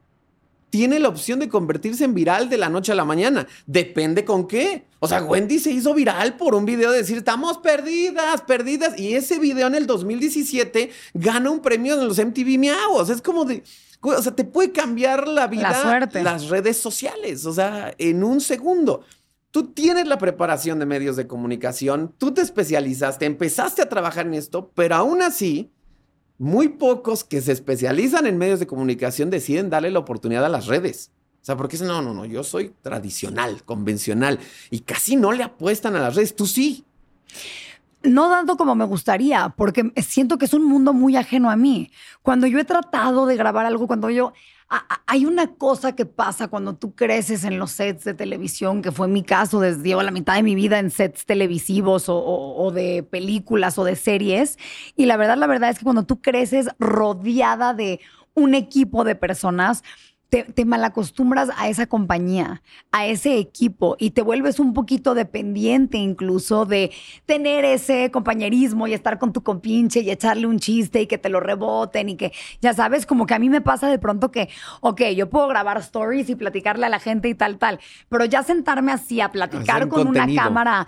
[0.71, 3.45] tiene la opción de convertirse en viral de la noche a la mañana.
[3.67, 4.85] Depende con qué.
[4.99, 8.97] O sea, Wendy se hizo viral por un video de decir, estamos perdidas, perdidas.
[8.97, 13.01] Y ese video en el 2017 gana un premio en los MTV Miau.
[13.01, 13.63] Es como de...
[13.99, 16.23] O sea, te puede cambiar la vida la suerte.
[16.23, 17.45] las redes sociales.
[17.45, 19.03] O sea, en un segundo.
[19.51, 24.35] Tú tienes la preparación de medios de comunicación, tú te especializaste, empezaste a trabajar en
[24.35, 25.69] esto, pero aún así
[26.41, 30.65] muy pocos que se especializan en medios de comunicación deciden darle la oportunidad a las
[30.65, 31.11] redes.
[31.39, 34.39] O sea, porque dicen, no, no, no, yo soy tradicional, convencional,
[34.71, 36.83] y casi no le apuestan a las redes, tú sí.
[38.01, 41.91] No dando como me gustaría, porque siento que es un mundo muy ajeno a mí.
[42.23, 44.33] Cuando yo he tratado de grabar algo, cuando yo
[45.05, 49.09] hay una cosa que pasa cuando tú creces en los sets de televisión, que fue
[49.09, 53.77] mi caso, desde llevo la mitad de mi vida en sets televisivos o, de películas
[53.77, 54.57] o de series.
[54.95, 57.99] Y la verdad, la verdad es que cuando tú creces rodeada de
[58.33, 59.83] un equipo de personas,
[60.31, 62.61] te, malacostumbras a esa compañía,
[62.93, 66.91] a ese equipo y te vuelves un poquito dependiente incluso de
[67.25, 71.27] tener ese compañerismo y estar con tu compinche y echarle un chiste y que te
[71.27, 74.47] lo reboten y que, ya sabes, como que a mí me pasa de pronto que,
[74.79, 78.41] ok, yo puedo grabar stories y platicarle a la gente y tal, tal, pero ya
[78.41, 80.87] sentarme así a platicar con una cámara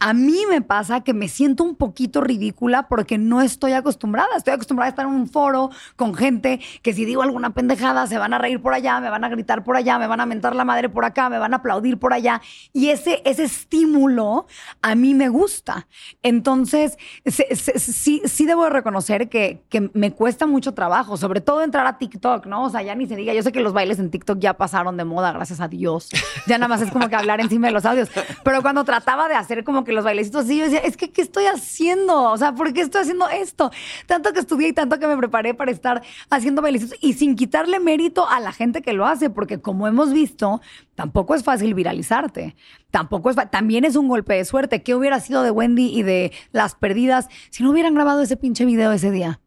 [0.00, 4.36] a mí me pasa que me siento un poquito ridícula porque no estoy acostumbrada.
[4.36, 8.16] Estoy acostumbrada a estar en un foro con gente que si digo alguna pendejada se
[8.16, 10.54] van a reír por allá, me van a gritar por allá, me van a mentar
[10.54, 12.40] la madre por acá, me van a aplaudir por allá.
[12.72, 14.46] Y ese, ese estímulo
[14.82, 15.86] a mí me gusta.
[16.22, 21.98] Entonces, sí, sí debo reconocer que, que me cuesta mucho trabajo, sobre todo entrar a
[21.98, 22.64] TikTok, ¿no?
[22.64, 24.96] O sea, ya ni se diga, yo sé que los bailes en TikTok ya pasaron
[24.96, 26.08] de moda, gracias a Dios.
[26.46, 28.10] Ya nada más es como que hablar encima de los audios.
[28.44, 31.22] Pero cuando trataba de hacer como que los bailecitos así, yo decía, es que, ¿qué
[31.22, 32.30] estoy haciendo?
[32.30, 33.70] O sea, ¿por qué estoy haciendo esto?
[34.06, 37.80] Tanto que estudié y tanto que me preparé para estar haciendo bailecitos y sin quitarle
[37.80, 40.60] mérito a la gente que lo hace, porque como hemos visto,
[40.94, 42.56] tampoco es fácil viralizarte.
[42.90, 44.82] Tampoco es, también es un golpe de suerte.
[44.82, 48.64] ¿Qué hubiera sido de Wendy y de las perdidas si no hubieran grabado ese pinche
[48.64, 49.40] video ese día?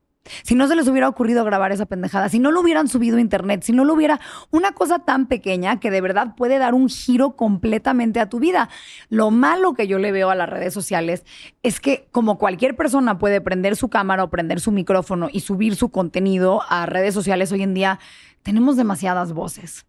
[0.43, 3.21] Si no se les hubiera ocurrido grabar esa pendejada, si no lo hubieran subido a
[3.21, 4.19] internet, si no lo hubiera
[4.51, 8.69] una cosa tan pequeña que de verdad puede dar un giro completamente a tu vida.
[9.09, 11.25] Lo malo que yo le veo a las redes sociales
[11.63, 15.75] es que como cualquier persona puede prender su cámara o prender su micrófono y subir
[15.75, 17.99] su contenido a redes sociales hoy en día,
[18.43, 19.85] tenemos demasiadas voces.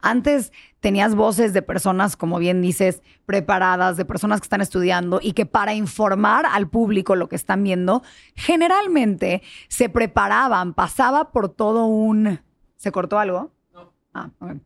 [0.00, 5.32] Antes tenías voces de personas, como bien dices, preparadas, de personas que están estudiando y
[5.32, 8.02] que para informar al público lo que están viendo,
[8.34, 12.40] generalmente se preparaban, pasaba por todo un...
[12.76, 13.52] ¿Se cortó algo?
[13.72, 13.92] No.
[14.14, 14.60] Ah, okay.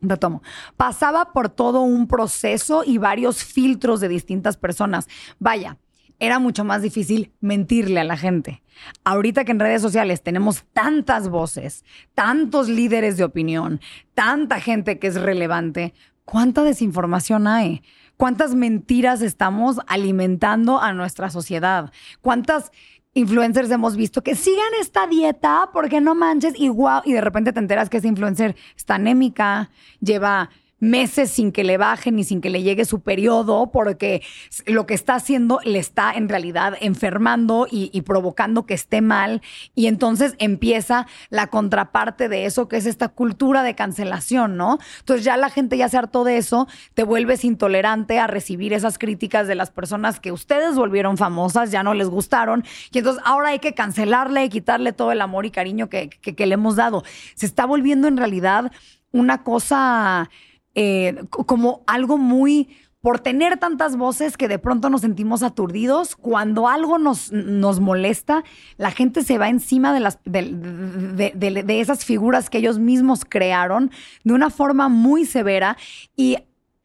[0.00, 0.42] Retomo.
[0.76, 5.06] Pasaba por todo un proceso y varios filtros de distintas personas.
[5.38, 5.78] Vaya,
[6.22, 8.62] era mucho más difícil mentirle a la gente.
[9.02, 13.80] Ahorita que en redes sociales tenemos tantas voces, tantos líderes de opinión,
[14.14, 17.82] tanta gente que es relevante, ¿cuánta desinformación hay?
[18.16, 21.90] ¿Cuántas mentiras estamos alimentando a nuestra sociedad?
[22.20, 22.70] ¿Cuántas
[23.14, 26.70] influencers hemos visto que sigan esta dieta porque no manches y
[27.04, 30.50] y de repente te enteras que esa influencer está anémica, lleva
[30.82, 34.20] meses sin que le bajen ni sin que le llegue su periodo, porque
[34.66, 39.42] lo que está haciendo le está en realidad enfermando y, provocando que esté mal.
[39.76, 44.80] Y entonces empieza la contraparte de eso, que es esta cultura de cancelación, ¿no?
[44.98, 48.98] Entonces ya la gente ya se hartó de eso, te vuelves intolerante a recibir esas
[48.98, 52.64] críticas de las personas que ustedes volvieron famosas, ya no les gustaron.
[52.90, 56.46] Y entonces ahora hay que cancelarle y quitarle todo el amor y cariño que, que
[56.46, 57.04] le hemos dado.
[57.36, 58.72] Se está volviendo en realidad
[59.12, 60.28] una cosa
[60.74, 62.68] eh, como algo muy
[63.02, 66.14] por tener tantas voces que de pronto nos sentimos aturdidos.
[66.14, 68.44] Cuando algo nos, nos molesta,
[68.76, 73.90] la gente se va encima de, las, de, de, esas figuras que ellos mismos crearon
[74.22, 75.76] de una forma muy severa.
[76.16, 76.38] Y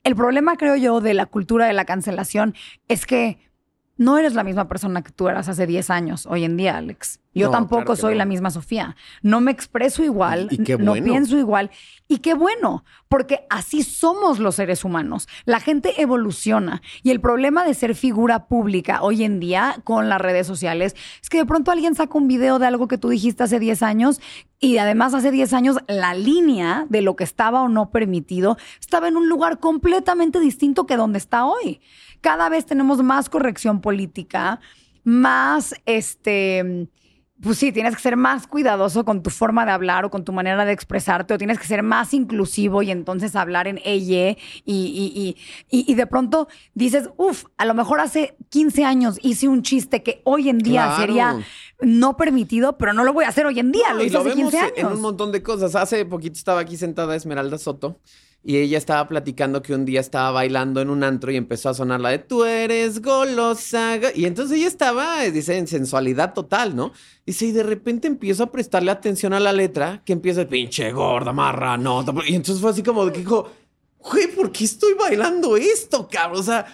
[0.04, 2.56] el problema, creo yo, de la cultura de la cancelación
[2.88, 3.38] es que
[3.96, 7.20] no eres la misma persona que tú eras hace 10 años hoy en día, Alex.
[7.38, 8.96] Yo tampoco soy la misma Sofía.
[9.22, 11.72] No me expreso igual, no pienso igual.
[12.08, 15.28] Y qué bueno, porque así somos los seres humanos.
[15.46, 16.82] La gente evoluciona.
[17.04, 21.30] Y el problema de ser figura pública hoy en día con las redes sociales es
[21.30, 24.22] que de pronto alguien saca un video de algo que tú dijiste hace 10 años
[24.60, 29.08] y además hace 10 años la línea de lo que estaba o no permitido estaba
[29.08, 31.82] en un lugar completamente distinto que donde está hoy.
[32.22, 34.60] Cada vez tenemos más corrección política,
[35.04, 36.90] más este
[37.42, 40.34] pues sí, tienes que ser más cuidadoso con tu forma de hablar o con tu
[40.34, 44.36] manera de expresarte, o tienes que ser más inclusivo y entonces hablar en ella.
[44.66, 45.36] Y,
[45.70, 50.22] y, de pronto dices, uff, a lo mejor hace 15 años hice un chiste que
[50.24, 51.40] hoy en día sería
[51.80, 53.94] no permitido, pero no lo voy a hacer hoy en día.
[53.94, 54.74] lo hice hace 15 años.
[54.76, 55.76] En un montón de cosas.
[55.76, 58.00] Hace poquito estaba aquí sentada Esmeralda Soto
[58.48, 61.74] y ella estaba platicando que un día estaba bailando en un antro y empezó a
[61.74, 63.98] sonar la de tú eres golosa.
[64.16, 66.94] Y entonces ella estaba, dice, en sensualidad total, ¿no?
[67.26, 71.34] Dice, y de repente empiezo a prestarle atención a la letra, que empieza, pinche gorda,
[71.34, 72.06] marra, no.
[72.26, 73.52] Y entonces fue así como que dijo,
[74.00, 76.40] güey, ¿por qué estoy bailando esto, cabrón?
[76.40, 76.68] O sea,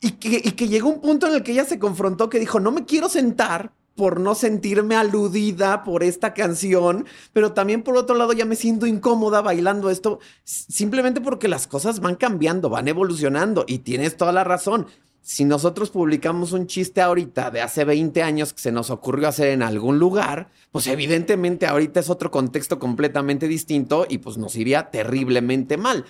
[0.00, 2.60] y que, y que llegó un punto en el que ella se confrontó que dijo,
[2.60, 8.14] no me quiero sentar por no sentirme aludida por esta canción, pero también por otro
[8.14, 13.64] lado ya me siento incómoda bailando esto, simplemente porque las cosas van cambiando, van evolucionando
[13.66, 14.86] y tienes toda la razón.
[15.22, 19.48] Si nosotros publicamos un chiste ahorita de hace 20 años que se nos ocurrió hacer
[19.48, 24.90] en algún lugar, pues evidentemente ahorita es otro contexto completamente distinto y pues nos iría
[24.90, 26.04] terriblemente mal.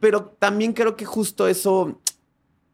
[0.00, 2.00] Pero también creo que justo eso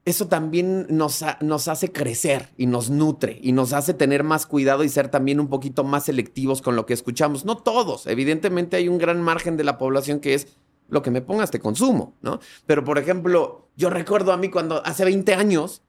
[0.05, 4.85] eso también nos, nos, hace crecer y nos nutre y nos hace tener más cuidado
[4.85, 7.45] y ser también un poquito más selectivos con lo que escuchamos.
[7.45, 10.49] No todos, evidentemente hay un gran margen de la población que es
[10.89, 12.41] lo que me pongas te consumo, ¿no?
[12.67, 15.83] Pero por ejemplo, yo recuerdo a mí cuando hace 20 años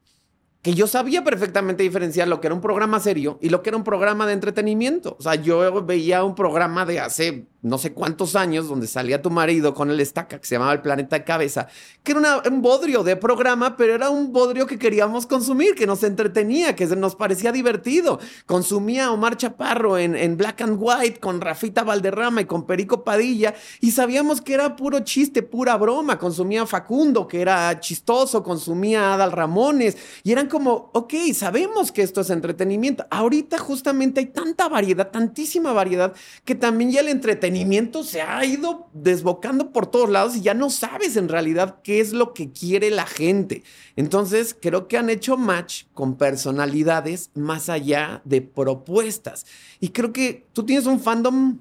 [0.62, 3.78] que yo sabía perfectamente diferenciar lo que era un programa serio y lo que era
[3.78, 5.15] un programa de entretenimiento.
[5.19, 9.32] O sea, yo veía un programa de hace no sé cuántos años donde salía tu
[9.32, 11.67] marido con el estaca que se llamaba El Planeta de Cabeza,
[12.04, 16.04] que era un bodrio de programa, pero era un bodrio que queríamos consumir, que nos
[16.04, 18.19] entretenía, que nos parecía divertido.
[18.45, 23.56] Consumía Omar Chaparro en, en Black and White con Rafita Valderrama y con Perico Padilla
[23.82, 26.19] y sabíamos que era puro chiste, pura broma.
[26.19, 32.21] Consumía Facundo, que era chistoso, consumía Adal Ramones y eran como, ok, sabemos que esto
[32.21, 33.08] es entretenimiento.
[33.10, 37.55] Ahorita justamente hay tanta variedad, tantísima variedad, que también ya el entretenimiento
[38.04, 42.13] se ha ido desbocando por todos lados y ya no sabes en realidad qué es
[42.13, 43.63] lo que quiere la gente.
[43.96, 49.46] Entonces, creo que han hecho match con personalidades más allá de propuestas.
[49.80, 51.60] Y creo que tú tienes un fandom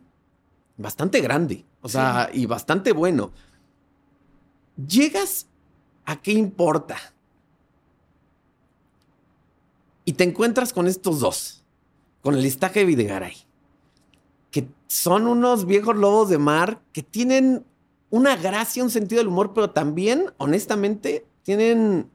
[0.76, 3.32] bastante grande, o sea, y bastante bueno.
[4.88, 5.46] Llegas
[6.04, 6.96] a qué importa.
[10.04, 11.62] Y te encuentras con estos dos,
[12.22, 13.43] con el listaje de Videgaray
[14.54, 17.64] que son unos viejos lobos de mar que tienen
[18.08, 22.08] una gracia, un sentido del humor, pero también, honestamente, tienen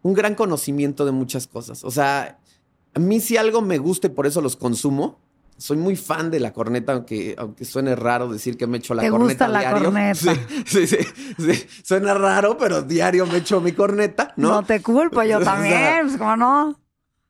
[0.00, 1.84] un gran conocimiento de muchas cosas.
[1.84, 2.38] O sea,
[2.94, 5.20] a mí si algo me gusta y por eso los consumo,
[5.58, 9.06] soy muy fan de la corneta, aunque, aunque suene raro decir que me echo la
[9.10, 10.34] corneta gusta la Corneta.
[10.64, 10.96] Sí, sí,
[11.36, 14.52] sí, Suena raro, pero diario me echo mi corneta, ¿no?
[14.52, 16.80] No te culpo, yo también, pues, ¿cómo no?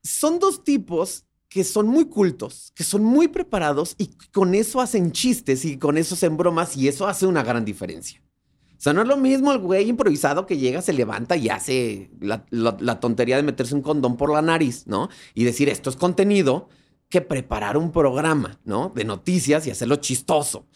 [0.04, 5.12] Son dos tipos que son muy cultos, que son muy preparados y con eso hacen
[5.12, 8.22] chistes y con eso hacen bromas y eso hace una gran diferencia.
[8.70, 12.10] O sea, no es lo mismo el güey improvisado que llega, se levanta y hace
[12.20, 15.08] la, tontería de meterse un condón por la nariz, ¿no?
[15.34, 16.68] Y decir esto es contenido,
[17.08, 18.90] que preparar un programa, ¿no?
[18.94, 20.66] De noticias y hacerlo chistoso.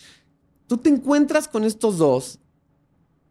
[0.67, 2.39] Tú te encuentras con estos dos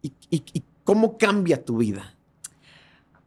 [0.02, 2.18] y, cómo cambia tu vida.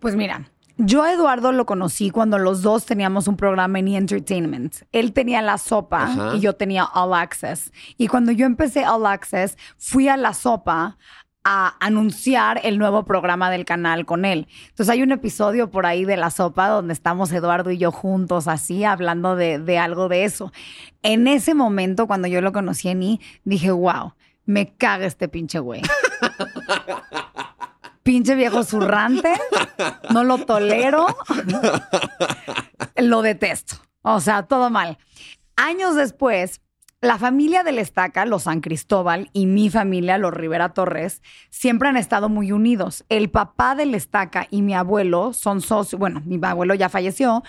[0.00, 3.96] Pues mira, yo a Eduardo lo conocí cuando los dos teníamos un programa en E!
[3.96, 4.76] Entertainment.
[4.92, 7.72] Él tenía La Sopa y yo tenía All Access.
[7.96, 10.96] Y cuando yo empecé All Access, fui a La Sopa
[11.42, 14.46] a anunciar el nuevo programa del canal con él.
[14.68, 18.46] Entonces hay un episodio por ahí de La Sopa donde estamos Eduardo y yo juntos
[18.48, 20.52] así hablando de, de algo de eso.
[21.02, 24.14] En ese momento, cuando yo lo conocí en I, dije, wow,
[24.44, 25.82] me caga este pinche güey.
[28.08, 29.34] pinche viejo zurrante,
[30.14, 31.08] no lo tolero,
[32.96, 33.76] lo detesto.
[34.00, 34.96] O sea, todo mal.
[35.56, 36.62] Años después,
[37.02, 41.98] la familia del Estaca, los San Cristóbal, y mi familia, los Rivera Torres, siempre han
[41.98, 43.04] estado muy unidos.
[43.10, 47.42] El papá del Estaca y mi abuelo son socios, bueno, mi abuelo ya falleció,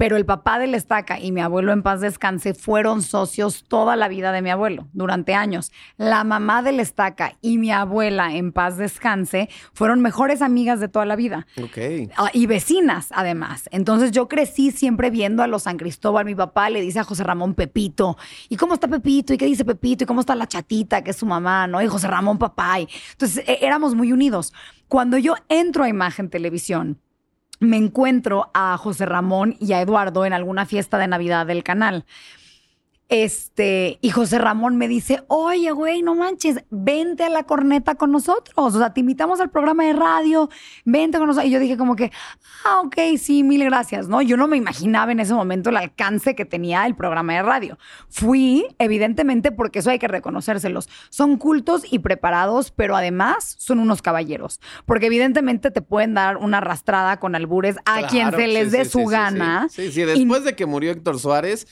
[0.00, 4.08] pero el papá del Estaca y mi abuelo en paz descanse fueron socios toda la
[4.08, 5.72] vida de mi abuelo, durante años.
[5.98, 11.04] La mamá del Estaca y mi abuela en paz descanse fueron mejores amigas de toda
[11.04, 11.46] la vida.
[11.62, 11.76] Ok.
[12.16, 13.68] Ah, y vecinas, además.
[13.72, 16.24] Entonces yo crecí siempre viendo a los San Cristóbal.
[16.24, 18.16] Mi papá le dice a José Ramón Pepito,
[18.48, 19.34] ¿y cómo está Pepito?
[19.34, 20.04] ¿Y qué dice Pepito?
[20.04, 21.66] ¿Y cómo está la chatita, que es su mamá?
[21.66, 21.82] ¿No?
[21.82, 22.80] Y José Ramón papá.
[22.80, 24.54] Y- Entonces e- éramos muy unidos.
[24.88, 26.98] Cuando yo entro a Imagen Televisión,
[27.60, 32.04] me encuentro a José Ramón y a Eduardo en alguna fiesta de Navidad del canal.
[33.10, 38.12] Este, y José Ramón me dice, oye, güey, no manches, vente a la corneta con
[38.12, 38.54] nosotros.
[38.54, 40.48] O sea, te invitamos al programa de radio,
[40.84, 41.48] vente con nosotros.
[41.48, 42.12] Y yo dije como que,
[42.64, 44.22] ah, ok, sí, mil gracias, ¿no?
[44.22, 47.78] Yo no me imaginaba en ese momento el alcance que tenía el programa de radio.
[48.08, 50.88] Fui, evidentemente, porque eso hay que reconocérselos.
[51.08, 54.60] Son cultos y preparados, pero además son unos caballeros.
[54.86, 58.84] Porque evidentemente te pueden dar una arrastrada con albures a quien se les sí, dé
[58.84, 59.66] sí, su sí, gana.
[59.68, 60.02] Sí, sí.
[60.02, 61.66] Y- después de que murió Héctor Suárez,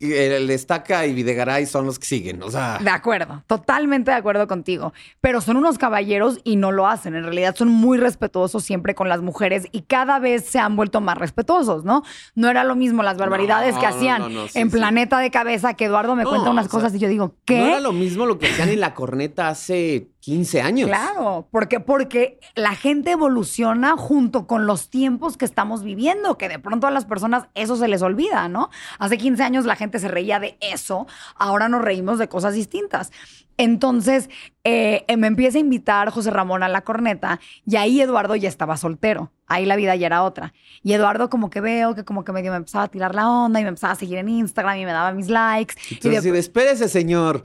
[0.00, 2.42] el Estaca y Videgaray son los que siguen.
[2.42, 4.92] O sea, De acuerdo, totalmente de acuerdo contigo.
[5.20, 7.14] Pero son unos caballeros y no lo hacen.
[7.14, 11.00] En realidad son muy respetuosos siempre con las mujeres y cada vez se han vuelto
[11.00, 12.02] más respetuosos, ¿no?
[12.34, 14.76] No era lo mismo las barbaridades No, que hacían no, no, sí, en sí.
[14.76, 17.58] Planeta de Cabeza, que Eduardo me cuenta unas sea, cosas y yo digo, ¿qué?
[17.60, 20.88] no era lo mismo lo que hacían en la corneta hace 15 años.
[20.88, 26.58] Claro, porque porque la gente evoluciona junto con los tiempos que estamos viviendo, que de
[26.58, 28.68] pronto a las personas eso se les olvida, ¿no?
[28.98, 31.06] Hace 15 años la gente se reía de eso,
[31.36, 33.12] ahora nos reímos de cosas distintas.
[33.58, 34.28] Entonces,
[34.64, 38.76] eh, me empieza a invitar José Ramón a la corneta y ahí Eduardo ya estaba
[38.76, 39.32] soltero.
[39.48, 40.54] Ahí la vida ya era otra.
[40.82, 43.60] Y Eduardo como que veo que como que medio me empezaba a tirar la onda
[43.60, 45.74] y me empezaba a seguir en Instagram y me daba mis likes.
[45.88, 47.44] Y Y de, espérese, señor.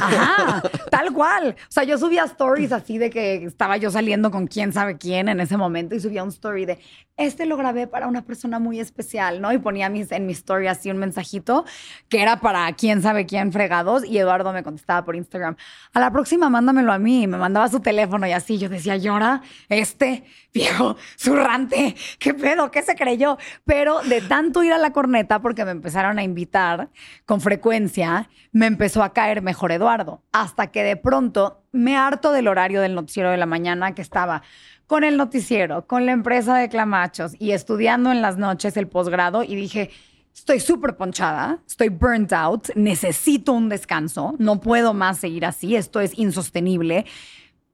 [0.00, 1.56] Ajá, tal cual.
[1.60, 5.28] O sea, yo subía stories así de que estaba yo saliendo con quién sabe quién
[5.28, 6.78] en ese momento y subía un story de,
[7.16, 9.52] este lo grabé para una persona muy especial, ¿no?
[9.52, 11.64] Y ponía mis, en mi story así un mensajito
[12.08, 15.56] que era para quién sabe quién fregados y Eduardo me contestaba por Instagram,
[15.92, 18.96] a la próxima mándamelo a mí y me mandaba su teléfono y así yo decía,
[18.96, 22.70] llora, este viejo zurrante, ¿qué pedo?
[22.70, 23.38] ¿Qué se creyó?
[23.64, 26.90] Pero de tanto ir a la corneta, porque me empezaron a invitar
[27.24, 30.22] con frecuencia, me empezó a caer mejor Eduardo.
[30.32, 34.42] Hasta que de pronto me harto del horario del noticiero de la mañana que estaba
[34.86, 39.42] con el noticiero, con la empresa de Clamachos y estudiando en las noches el posgrado
[39.42, 39.90] y dije,
[40.34, 46.00] estoy súper ponchada, estoy burnt out, necesito un descanso, no puedo más seguir así, esto
[46.00, 47.04] es insostenible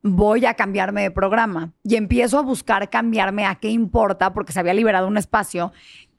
[0.02, 1.72] voy a cambiarme de programa.
[1.84, 5.72] Y empiezo a buscar cambiarme a qué importa, porque se había liberado un espacio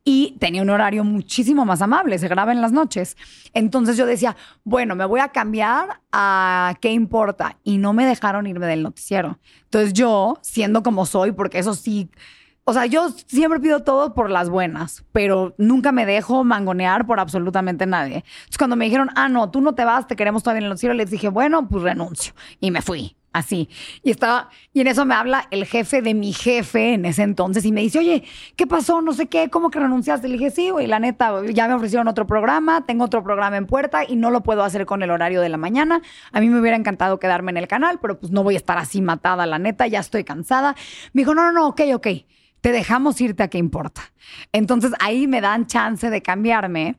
[0.06, 3.16] y tenía un horario muchísimo más amable, se graba en las noches.
[3.54, 7.58] Entonces yo decía, bueno, me voy a cambiar a qué importa.
[7.64, 9.40] Y no me dejaron irme del noticiero.
[9.64, 12.10] Entonces yo, siendo como soy, porque eso sí...
[12.66, 17.20] O sea, yo siempre pido todo por las buenas, pero nunca me dejo mangonear por
[17.20, 18.24] absolutamente nadie.
[18.26, 20.70] Entonces, cuando me dijeron, ah, no, tú no te vas, te queremos todavía en el
[20.70, 22.34] noticiero, les dije, bueno, pues renuncio.
[22.62, 23.70] Y me fui, así.
[24.04, 27.66] Y estaba, y en eso me habla el jefe de mi jefe en ese entonces
[27.66, 28.24] y me dice, oye,
[28.56, 29.02] ¿qué pasó?
[29.02, 30.28] No sé qué, ¿cómo que renunciaste?
[30.28, 33.66] Le dije, sí, güey, la neta, ya me ofrecieron otro programa, tengo otro programa en
[33.66, 36.02] puerta y no lo puedo hacer con el horario de la mañana.
[36.32, 38.78] A mí me hubiera encantado quedarme en el canal, pero pues no voy a estar
[38.78, 40.76] así matada, la neta, ya estoy cansada.
[41.14, 42.08] Me dijo, no, no, no, ok, ok
[42.64, 44.14] te dejamos irte a qué importa.
[44.54, 46.96] Entonces ahí me dan chance de cambiarme.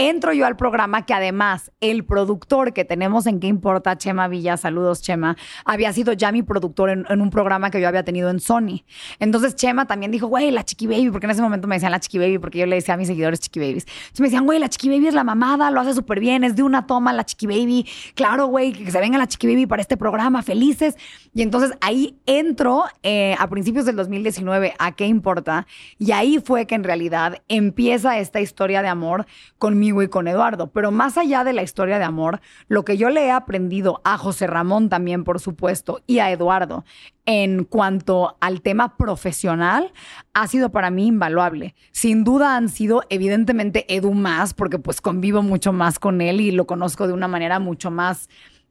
[0.00, 4.56] Entro yo al programa que además el productor que tenemos en qué importa, Chema Villa,
[4.56, 8.38] saludos Chema, había sido ya mi productor en, un programa que yo había tenido en
[8.38, 8.84] Sony.
[9.18, 11.98] Entonces Chema también dijo, güey, la Chiqui Baby, porque en ese momento me decían la
[11.98, 13.86] Chiqui Baby, porque yo le decía a mis seguidores Chiqui Babies.
[13.88, 16.54] Entonces me decían, güey, la Chiqui Baby es la mamada, lo hace súper bien, es
[16.54, 17.84] de una toma la Chiqui Baby.
[18.14, 20.96] Claro, güey, que se venga la Chiqui Baby para este programa, felices.
[21.34, 25.66] Y entonces ahí entro eh, a principios del 2019 a qué importa.
[25.98, 29.26] Y ahí fue que en realidad empieza esta historia de amor
[29.88, 30.70] conmigo y con Eduardo.
[30.70, 34.18] Pero más allá de la historia de amor, lo que yo le he aprendido a
[34.18, 36.84] José Ramón también, por supuesto, y a Eduardo
[37.26, 39.92] en cuanto al tema profesional
[40.32, 41.74] ha sido para mí invaluable.
[41.90, 46.50] Sin duda han sido evidentemente Edu más, porque pues convivo mucho más con él y
[46.50, 48.28] lo conozco de una manera mucho más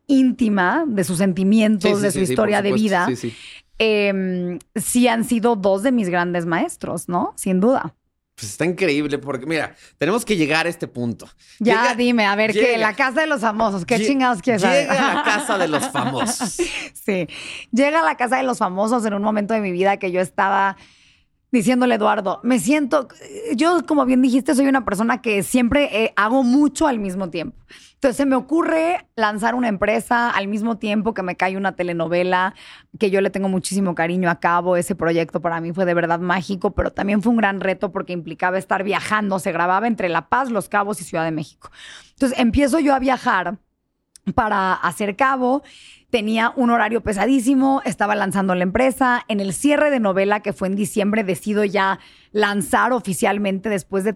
[0.07, 3.07] íntima de sus sentimientos, de su historia de vida,
[3.77, 7.33] em, sí han sido dos de mis grandes maestros, ¿no?
[7.35, 7.93] Sin duda.
[8.37, 11.27] Pues está increíble porque, mira, tenemos que llegar a este punto.
[11.57, 12.77] Ya, dime, a ver, ¿qué?
[12.77, 14.87] La casa de los famosos, ¿qué chingados quieres saber?
[14.87, 16.49] Llega a la casa de los famosos.
[16.93, 17.27] sí,
[17.71, 20.21] llega a la casa de los famosos en un momento de mi vida que yo
[20.21, 20.77] estaba
[21.51, 23.07] diciéndole Eduardo, me siento,
[23.55, 27.57] yo como bien dijiste, soy una persona que siempre eh, hago mucho al mismo tiempo.
[27.97, 32.53] Entonces se me ocurre lanzar una empresa al mismo tiempo que me cae una telenovela,
[32.99, 34.77] que yo le tengo muchísimo cariño a cabo.
[34.77, 38.13] Ese proyecto para mí fue de verdad mágico, pero también fue un gran reto porque
[38.13, 39.39] implicaba estar viajando.
[39.39, 41.71] Se grababa entre La Paz, Los Cabos y Ciudad de México.
[42.11, 43.57] Entonces empiezo yo a viajar
[44.35, 45.63] para hacer cabo
[46.09, 49.25] tenía un horario pesadísimo, estaba lanzando la empresa.
[49.27, 51.99] En el cierre de novela, que fue en diciembre, decido ya
[52.31, 54.15] lanzar oficialmente después de...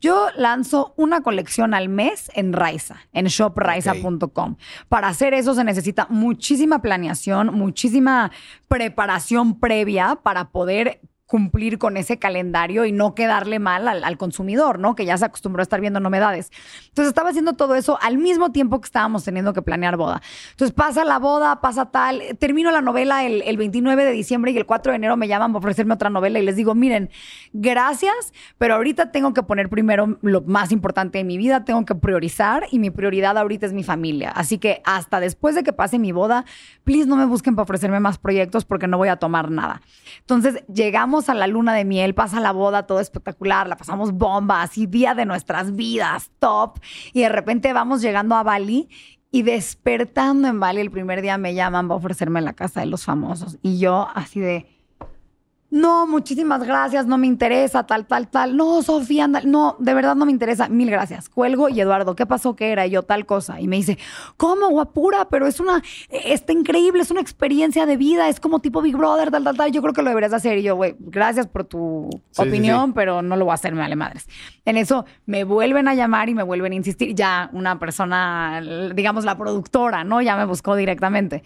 [0.00, 4.56] Yo lanzo una colección al mes en Raiza, en shopraiza.com.
[4.88, 8.30] Para hacer eso se necesita muchísima planeación, muchísima
[8.68, 11.00] preparación previa para poder
[11.32, 14.94] cumplir con ese calendario y no quedarle mal al, consumidor, ¿no?
[14.94, 16.52] Que ya se acostumbró a estar viendo novedades.
[16.88, 20.20] Entonces estaba haciendo todo eso al mismo tiempo que estábamos teniendo que planear boda.
[20.50, 24.58] Entonces pasa la boda, pasa tal, termino la novela el, el 29 de diciembre y
[24.58, 27.08] el 4 de enero me llaman para ofrecerme otra novela y les digo, miren,
[27.54, 31.94] gracias, pero ahorita tengo que poner primero lo más importante de mi vida, tengo que
[31.94, 34.32] priorizar y mi prioridad ahorita es mi familia.
[34.32, 36.44] Así que hasta después de que pase mi boda,
[36.84, 39.80] please no me busquen para ofrecerme más proyectos porque no voy a tomar nada.
[40.20, 44.62] Entonces llegamos a la luna de miel, pasa la boda, todo espectacular, la pasamos bomba,
[44.62, 46.78] así día de nuestras vidas, top.
[47.12, 48.88] Y de repente vamos llegando a Bali
[49.30, 53.04] y despertando en Bali el primer día me llaman a ofrecerme la casa de los
[53.04, 53.58] famosos.
[53.62, 54.66] Y yo así de
[55.72, 58.58] no, muchísimas gracias, no me interesa, tal, tal, tal.
[58.58, 61.30] No, Sofía, no, de verdad no me interesa, mil gracias.
[61.30, 62.54] Cuelgo y Eduardo, ¿qué pasó?
[62.54, 62.86] ¿Qué era?
[62.86, 63.58] Y yo, tal cosa.
[63.58, 63.96] Y me dice,
[64.36, 65.30] ¿cómo, guapura?
[65.30, 69.30] Pero es una, está increíble, es una experiencia de vida, es como tipo Big Brother,
[69.30, 69.72] tal, tal, tal.
[69.72, 70.58] Yo creo que lo deberías hacer.
[70.58, 73.96] Y yo, güey, gracias por tu opinión, pero no lo voy a hacer, me vale
[73.96, 74.28] madres.
[74.66, 77.14] En eso me vuelven a llamar y me vuelven a insistir.
[77.14, 78.60] Ya una persona,
[78.94, 80.20] digamos, la productora, ¿no?
[80.20, 81.42] Ya me buscó directamente.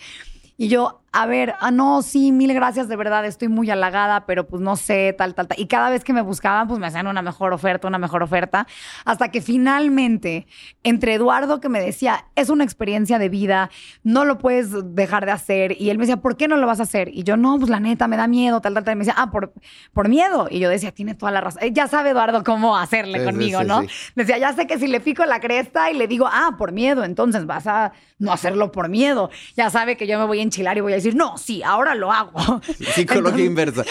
[0.59, 4.47] Y yo, a ver, ah, no, sí, mil gracias, de verdad, estoy muy halagada, pero
[4.47, 5.59] pues no sé, tal, tal, tal.
[5.59, 8.67] Y cada vez que me buscaban, pues me hacían una mejor oferta, una mejor oferta,
[9.05, 10.47] hasta que finalmente,
[10.83, 13.71] entre Eduardo que me decía, es una experiencia de vida,
[14.03, 16.81] no lo puedes dejar de hacer, y él me decía, ¿por qué no lo vas
[16.81, 17.09] a hacer?
[17.09, 18.93] Y yo, no, pues la neta, me da miedo, tal, tal, tal.
[18.93, 19.53] Y me decía, ah, por,
[19.93, 20.49] por miedo.
[20.51, 21.63] Y yo decía, tiene toda la razón.
[21.73, 23.83] Ya sabe Eduardo cómo hacerle conmigo, ¿no?
[24.15, 27.05] Decía, ya sé que si le pico la cresta y le digo, ah, por miedo,
[27.05, 29.31] entonces vas a no hacerlo por miedo.
[29.57, 31.95] Ya sabe que yo me voy a enchilar y voy a decir, no, sí, ahora
[31.95, 32.61] lo hago.
[32.95, 33.85] Psicología inversa.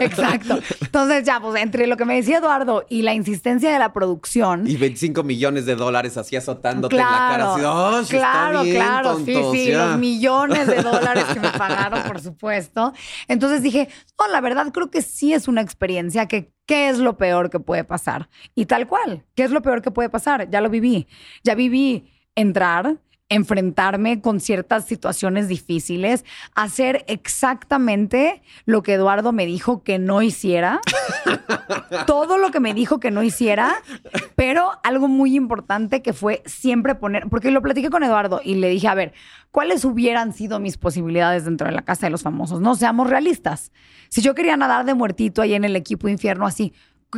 [0.00, 0.58] exacto.
[0.80, 4.66] Entonces ya, pues entre lo que me decía Eduardo y la insistencia de la producción.
[4.66, 7.54] Y 25 millones de dólares así azotándote en la cara.
[8.00, 12.92] Así, claro, claro, sí, sí, los millones de dólares que me pagaron, por supuesto.
[13.28, 17.16] Entonces dije, no, la verdad creo que sí es una experiencia que ¿Qué es lo
[17.16, 18.28] peor que puede pasar?
[18.54, 20.48] Y tal cual, ¿qué es lo peor que puede pasar?
[20.50, 21.08] Ya lo viví.
[21.42, 23.00] Ya viví entrar,
[23.30, 26.24] enfrentarme con ciertas situaciones difíciles,
[26.54, 30.80] hacer exactamente lo que Eduardo me dijo que no hiciera,
[32.06, 33.76] todo lo que me dijo que no hiciera,
[34.36, 38.68] pero algo muy importante que fue siempre poner, porque lo platiqué con Eduardo y le
[38.68, 39.12] dije, a ver,
[39.50, 42.60] ¿cuáles hubieran sido mis posibilidades dentro de la casa de los famosos?
[42.60, 43.72] No, seamos realistas.
[44.08, 46.74] Si yo quería nadar de muertito ahí en el equipo infierno así,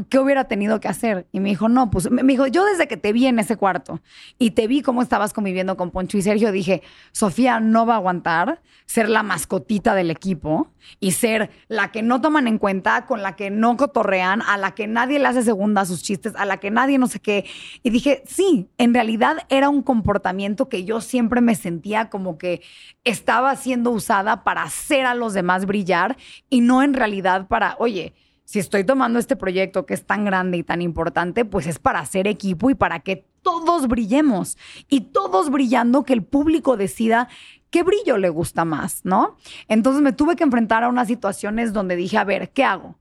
[0.08, 1.26] ¿qué hubiera tenido que hacer?
[1.32, 4.00] Y me dijo, no, pues me dijo, yo desde que te vi en ese cuarto
[4.38, 6.82] y te vi cómo estabas conviviendo con Poncho y Sergio, dije,
[7.12, 10.70] Sofía no va a aguantar ser la mascotita del equipo
[11.00, 14.74] y ser la que no toman en cuenta, con la que no cotorrean, a la
[14.74, 17.44] que nadie le hace segunda sus chistes, a la que nadie no sé qué.
[17.82, 22.62] Y dije, sí, en realidad era un comportamiento que yo siempre me sentía como que
[23.04, 26.16] estaba siendo usada para hacer a los demás brillar
[26.48, 28.14] y no en realidad para, oye,
[28.52, 32.00] si estoy tomando este proyecto que es tan grande y tan importante, pues es para
[32.00, 34.58] hacer equipo y para que todos brillemos
[34.90, 37.28] y todos brillando, que el público decida
[37.70, 39.38] qué brillo le gusta más, ¿no?
[39.68, 42.98] Entonces me tuve que enfrentar a unas situaciones donde dije, a ver, ¿qué hago?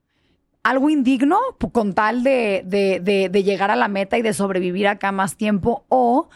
[0.63, 1.37] ¿Algo indigno
[1.73, 5.83] con tal de, de, de llegar a la meta y de sobrevivir acá más tiempo?
[5.89, 6.29] ¿O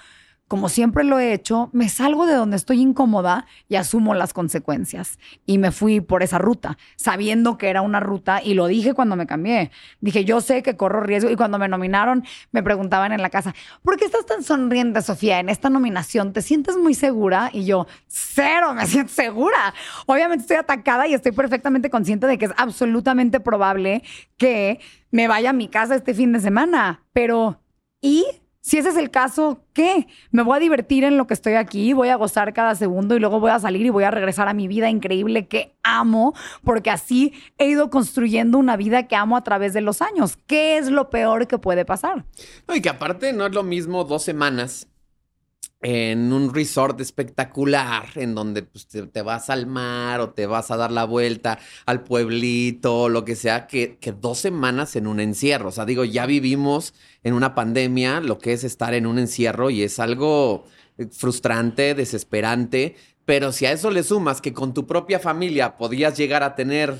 [0.47, 5.17] como siempre lo he hecho, me salgo de donde estoy incómoda y asumo las consecuencias.
[5.47, 9.15] Y me fui por esa ruta, sabiendo que era una ruta, y lo dije cuando
[9.15, 9.71] me cambié.
[10.01, 11.31] Dije, yo sé que corro riesgo.
[11.31, 15.39] Y cuando me nominaron, me preguntaban en la casa, ¿por qué estás tan sonriente, Sofía,
[15.39, 16.31] en esta nominación?
[16.31, 17.49] ¿Te sientes muy segura?
[17.51, 19.73] Y yo, cero, me siento segura.
[20.05, 24.03] Obviamente estoy atacada y estoy perfectamente consciente de que es absolutamente probable
[24.37, 24.79] que
[25.09, 27.03] me vaya a mi casa este fin de semana.
[27.13, 27.61] Pero,
[27.99, 28.25] ¿y
[28.66, 30.07] Si ese es el caso, ¿qué?
[30.32, 33.20] Me voy a divertir en lo que estoy aquí, voy a gozar cada segundo y
[33.20, 36.89] luego voy a salir y voy a regresar a mi vida increíble que amo, porque
[36.89, 40.39] así he ido construyendo una vida que amo a través de los años.
[40.47, 42.26] ¿Qué es lo peor que puede pasar?
[42.74, 44.88] y que aparte no es lo mismo dos semanas
[45.82, 50.78] en un resort espectacular, en donde pues, te, vas al mar o te vas a
[50.78, 55.69] dar la vuelta al pueblito, lo que sea, que, que, dos semanas en un encierro.
[55.69, 59.69] O sea, digo, ya vivimos en una pandemia lo que es estar en un encierro
[59.69, 60.65] y es algo
[60.97, 62.95] eh, frustrante, desesperante.
[63.26, 66.95] Pero si a eso le sumas que con tu propia familia podías llegar a tener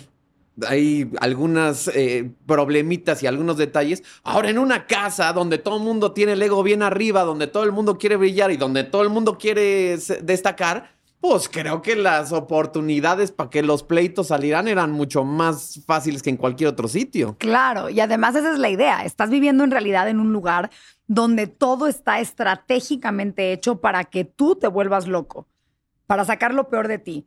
[0.68, 4.04] hay algunas eh, problemitas y algunos detalles.
[4.24, 7.64] Ahora en una casa donde todo el mundo tiene el ego bien arriba, donde todo
[7.64, 12.32] el mundo quiere brillar y donde todo el mundo quiere destacar, pues creo que las
[12.32, 17.36] oportunidades para que los pleitos salieran eran mucho más fáciles que en cualquier otro sitio.
[17.40, 19.04] Claro, y además esa es la idea.
[19.04, 20.70] Estás viviendo en realidad en un lugar
[21.08, 25.48] donde todo está estratégicamente hecho para que tú te vuelvas loco,
[26.06, 27.26] para sacar lo peor de ti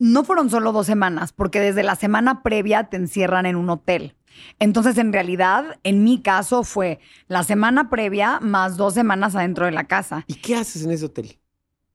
[0.00, 4.16] no fueron solo dos semanas, porque desde la semana previa te encierran en un hotel.
[4.58, 6.98] Entonces, en realidad, en mi caso fue
[7.28, 10.24] la semana previa más dos semanas adentro de la casa.
[10.26, 11.38] ¿Y qué haces en ese hotel?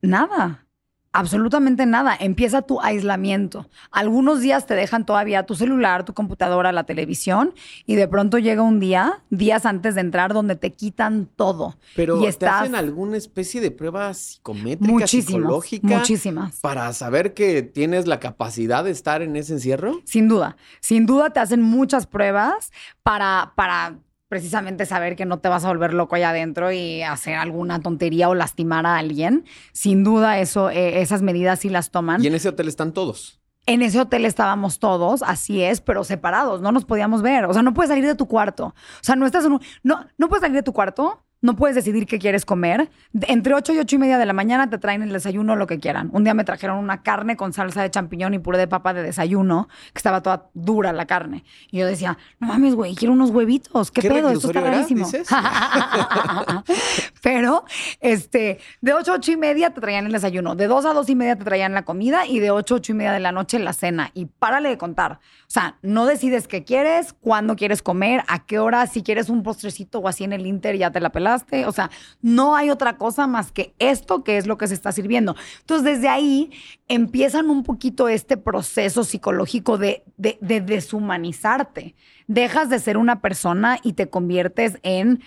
[0.01, 0.64] Nada.
[1.15, 2.15] Absolutamente nada.
[2.19, 3.69] Empieza tu aislamiento.
[3.91, 7.53] Algunos días te dejan todavía tu celular, tu computadora, la televisión
[7.85, 11.77] y de pronto llega un día, días antes de entrar, donde te quitan todo.
[11.95, 15.87] Pero y ¿te hacen alguna especie de prueba psicométrica, muchísimas, psicológica?
[15.87, 16.59] Muchísimas.
[16.59, 20.01] Para saber que tienes la capacidad de estar en ese encierro?
[20.03, 20.57] Sin duda.
[20.81, 22.71] Sin duda te hacen muchas pruebas
[23.03, 27.35] para, para precisamente saber que no te vas a volver loco allá adentro y hacer
[27.35, 29.45] alguna tontería o lastimar a alguien.
[29.71, 32.23] Sin duda, eso, eh, esas medidas sí las toman.
[32.23, 33.39] ¿Y en ese hotel están todos?
[33.67, 37.45] En ese hotel estábamos todos, así es, pero separados, no nos podíamos ver.
[37.45, 38.67] O sea, no puedes salir de tu cuarto.
[38.67, 41.75] O sea, no estás en un, no, no puedes salir de tu cuarto no puedes
[41.75, 42.89] decidir qué quieres comer.
[43.27, 45.79] Entre 8 y 8 y media de la mañana te traen el desayuno lo que
[45.79, 46.09] quieran.
[46.11, 49.03] Un día me trajeron una carne con salsa de champiñón y puré de papa de
[49.03, 51.43] desayuno, que estaba toda dura la carne.
[51.69, 53.91] Y yo decía, no mames, güey, quiero unos huevitos.
[53.91, 54.29] ¿Qué, pedo?
[54.29, 55.07] Esto está rarísimo.
[57.21, 57.65] Pero,
[57.99, 60.55] este, de 8 a 8 y media te traían el desayuno.
[60.55, 62.91] De 2 a 2 y media te traían la comida y de 8 a 8
[62.91, 64.09] y media de la noche la cena.
[64.13, 65.19] Y párale de contar.
[65.41, 69.43] O sea, no decides qué quieres, cuándo quieres comer, a qué hora, si quieres un
[69.43, 71.34] postrecito o así en el Inter ya te la pelas
[71.65, 71.89] o sea,
[72.21, 75.35] no hay otra cosa más que esto que es lo que se está sirviendo.
[75.61, 76.51] Entonces, desde ahí
[76.87, 81.95] empiezan un poquito este proceso psicológico de, de, de deshumanizarte.
[82.27, 85.21] Dejas de ser una persona y te conviertes en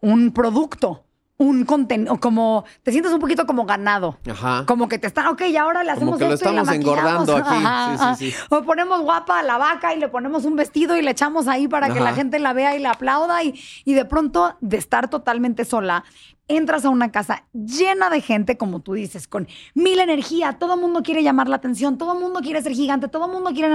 [0.00, 1.04] un producto
[1.42, 4.18] un contenido, como te sientes un poquito como ganado.
[4.30, 4.64] Ajá.
[4.64, 7.36] Como que te están, ok, y ahora le hacemos como que esto lo estamos engordando
[7.36, 7.98] aquí.
[8.16, 8.36] Sí, sí, sí.
[8.48, 11.66] O ponemos guapa a la vaca y le ponemos un vestido y le echamos ahí
[11.66, 13.42] para que la gente la vea y la aplauda.
[13.42, 16.04] Y, y de pronto, de estar totalmente sola,
[16.46, 20.80] entras a una casa llena de gente, como tú dices, con mil energía, todo el
[20.80, 23.72] mundo quiere llamar la atención, todo el mundo quiere ser gigante, todo el mundo quiere...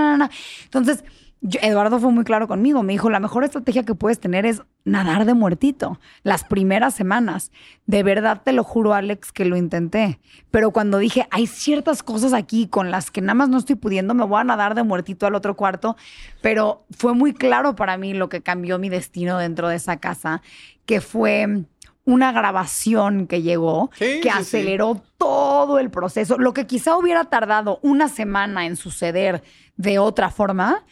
[0.63, 1.03] Entonces,
[1.41, 2.83] Eduardo fue muy claro conmigo.
[2.83, 5.99] Me dijo, la mejor estrategia que puedes tener es nadar de muertito.
[6.23, 7.51] Las primeras semanas.
[7.85, 10.19] De verdad te lo juro, Alex, que lo intenté.
[10.51, 14.13] Pero cuando dije, hay ciertas cosas aquí con las que nada más no estoy pudiendo,
[14.13, 15.95] me voy a nadar de muertito al otro cuarto.
[16.41, 20.41] Pero fue muy claro para mí lo que cambió mi destino dentro de esa casa,
[20.85, 21.65] que fue
[22.07, 26.38] una grabación que llegó, que aceleró todo el proceso.
[26.38, 29.43] Lo que quizá hubiera tardado una semana en suceder
[29.75, 30.85] de otra forma,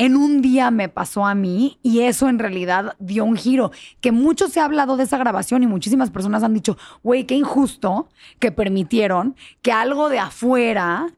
[0.00, 3.70] en un día me pasó a mí y eso en realidad dio un giro.
[4.00, 7.34] Que mucho se ha hablado de esa grabación y muchísimas personas han dicho, güey, qué
[7.34, 11.08] injusto que permitieron que algo de afuera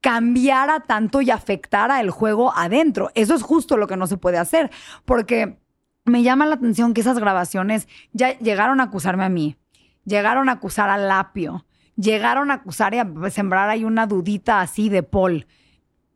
[0.00, 3.12] cambiara tanto y afectara el juego adentro.
[3.14, 4.72] Eso es justo lo que no se puede hacer,
[5.04, 5.60] porque
[6.04, 9.56] me llama la atención que esas grabaciones ya llegaron a acusarme a mí,
[10.04, 11.64] llegaron a acusar a Lapio,
[11.94, 15.46] llegaron a acusar y a sembrar ahí una dudita así de Paul.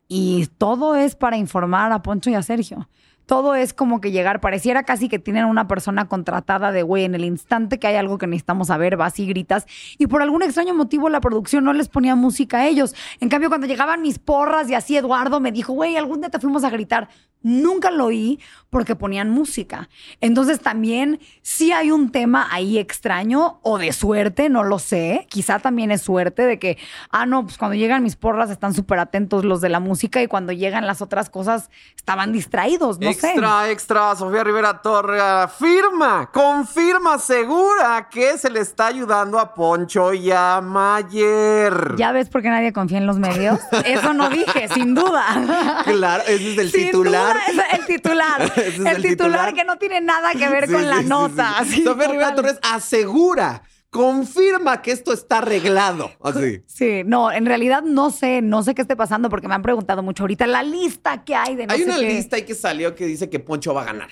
[0.09, 2.88] Y todo es para informar a Poncho y a Sergio.
[3.27, 7.14] Todo es como que llegar, pareciera casi que tienen una persona contratada de, güey, en
[7.14, 9.66] el instante que hay algo que necesitamos saber, vas y gritas.
[9.99, 12.95] Y por algún extraño motivo la producción no les ponía música a ellos.
[13.20, 16.39] En cambio, cuando llegaban mis porras y así Eduardo me dijo, güey, algún día te
[16.39, 17.09] fuimos a gritar.
[17.43, 19.89] Nunca lo oí porque ponían música.
[20.20, 25.27] Entonces también sí hay un tema ahí extraño o de suerte, no lo sé.
[25.31, 26.77] Quizá también es suerte de que,
[27.11, 30.27] ah, no, pues cuando llegan mis porras están súper atentos los de la música y
[30.27, 32.99] cuando llegan las otras cosas estaban distraídos.
[32.99, 33.30] No sé.
[33.30, 40.12] Extra, extra, Sofía Rivera Torre afirma, confirma, segura que se le está ayudando a Poncho
[40.12, 41.94] y a Mayer.
[41.96, 43.58] ¿Ya ves por qué nadie confía en los medios?
[43.84, 45.82] Eso no dije, sin duda.
[45.84, 47.34] Claro, ese es el Sin titular.
[47.34, 48.42] duda, es el titular.
[48.56, 49.54] Ese es el, el titular, titular.
[49.54, 51.54] que no tiene nada que ver Sí, con la sí, sí, nota.
[51.84, 52.34] Sofía Rivera.
[52.34, 56.11] Torres asegura, confirma que esto está arreglado.
[56.22, 56.62] Así.
[56.66, 60.03] Sí, no, en realidad no sé, no sé qué esté pasando porque me han preguntado
[60.03, 62.09] mucho ahorita la lista que hay de no Hay sé una qué.
[62.14, 64.09] lista que salió que dice que Poncho va a ganar.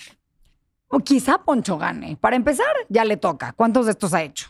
[0.88, 2.16] O quizá Poncho gane.
[2.20, 3.52] Para empezar, ya le toca.
[3.52, 4.48] ¿Cuántos de estos ha hecho?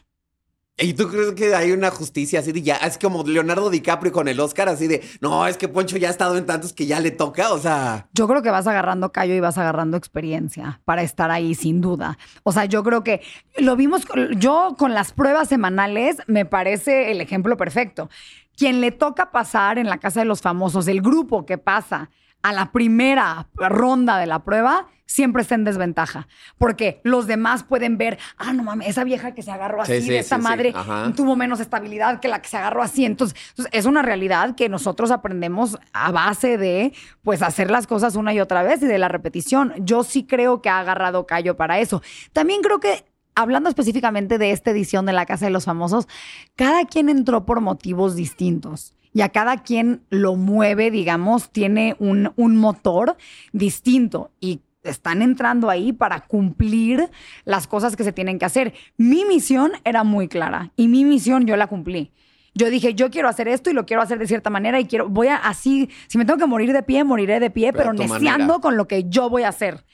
[0.77, 2.75] ¿Y tú crees que hay una justicia así de ya?
[2.77, 6.11] Es como Leonardo DiCaprio con el Oscar, así de no, es que Poncho ya ha
[6.11, 7.53] estado en tantos que ya le toca.
[7.53, 11.55] O sea, Yo creo que vas agarrando callo y vas agarrando experiencia para estar ahí,
[11.55, 12.19] sin duda.
[12.43, 13.21] O sea, yo creo que
[13.57, 14.03] lo vimos,
[14.37, 18.11] yo con las pruebas semanales me parece el ejemplo perfecto.
[18.57, 22.11] Quien le toca pasar en la casa de los famosos, el grupo que pasa
[22.45, 26.29] a la primera ronda de la prueba, siempre está en desventaja.
[26.59, 30.03] Porque los demás pueden ver, ah, no mames, esa vieja que se agarró así Sí,
[30.03, 30.75] sí, de esta sí, madre
[31.17, 33.07] tuvo menos estabilidad que la que se agarró así.
[33.07, 36.93] Entonces, entonces, es una realidad que nosotros aprendemos a base de,
[37.23, 39.73] pues, hacer las cosas una y otra vez y de la repetición.
[39.79, 42.03] Yo sí creo que ha agarrado callo para eso.
[42.35, 46.09] También creo que, hablando específicamente de esta edición de La Casa de los Famosos,
[46.57, 48.95] cada quien entró por motivos distintos.
[49.15, 53.17] Y a cada quien lo mueve, digamos, tiene un, un motor
[53.53, 54.31] distinto.
[54.41, 57.09] Y están entrando ahí para cumplir
[57.45, 58.75] las cosas que se tienen que hacer.
[58.97, 62.13] Mi misión era muy clara y mi misión yo la cumplí.
[62.57, 65.09] Yo dije, yo quiero hacer esto y lo quiero hacer de cierta manera y quiero,
[65.09, 67.93] voy a así, si me tengo que morir de pie, moriré de pie, Pero pero,
[67.95, 68.61] neciando manera.
[68.61, 69.85] con lo que yo voy a hacer.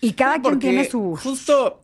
[0.00, 1.16] Y cada quien tiene su...
[1.16, 1.80] Justo,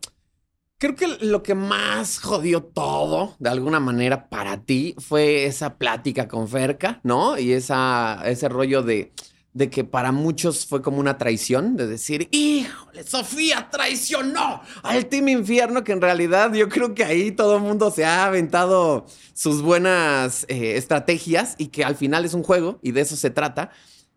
[0.77, 6.27] creo que lo que más jodió todo, de alguna manera, para ti, fue esa plática
[6.27, 7.37] con Ferca, ¿no?
[7.37, 9.13] Y esa, ese rollo de,
[9.55, 15.29] de que para muchos fue como una traición, de decir, híjole, Sofía traicionó al Team
[15.29, 19.61] Infierno, que en realidad yo creo que ahí todo el mundo se ha aventado sus
[19.61, 23.71] buenas eh, estrategias y que al final es un juego y de eso se trata.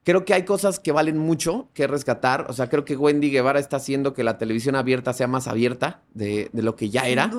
[0.09, 2.47] Creo que hay cosas que valen mucho que rescatar.
[2.49, 6.01] O sea, creo que Wendy Guevara está haciendo que la televisión abierta sea más abierta
[6.15, 7.31] de, de lo que ya era.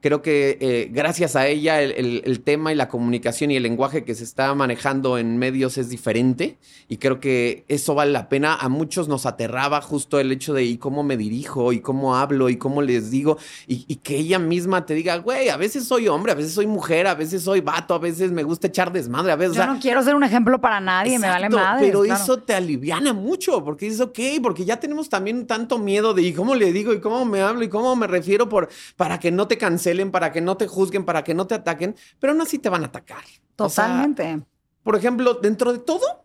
[0.00, 3.62] Creo que eh, gracias a ella el, el- el tema y la comunicación y el
[3.62, 6.58] lenguaje que se está manejando en medios es diferente.
[6.88, 8.54] Y creo que eso vale la pena.
[8.54, 11.72] A muchos nos aterraba justo el hecho de ¿y cómo me dirijo?
[11.74, 12.48] ¿Y cómo hablo?
[12.48, 13.36] ¿Y cómo les digo?
[13.66, 16.66] Y, y que ella misma te diga, güey, a veces soy hombre, a veces soy
[16.66, 19.52] mujer, a veces soy vato, a veces me gusta echar desmadre, a veces...
[19.52, 21.86] o Yo sea, no quiero ser un ejemplo para nadie, me vale Exacto, madre.
[21.86, 26.22] Pero eso te aliviana mucho, porque dices, ok, porque ya tenemos también tanto miedo de,
[26.22, 26.92] ¿y cómo le digo?
[26.92, 27.62] ¿Y cómo me hablo?
[27.64, 28.48] ¿Y cómo me refiero?
[28.48, 31.54] Por, para que no te cancelen, para que no te juzguen, para que no te
[31.54, 33.22] ataquen, pero aún así te van a atacar.
[33.58, 34.44] O sea, Totalmente.
[34.82, 36.24] por ejemplo, dentro de todo,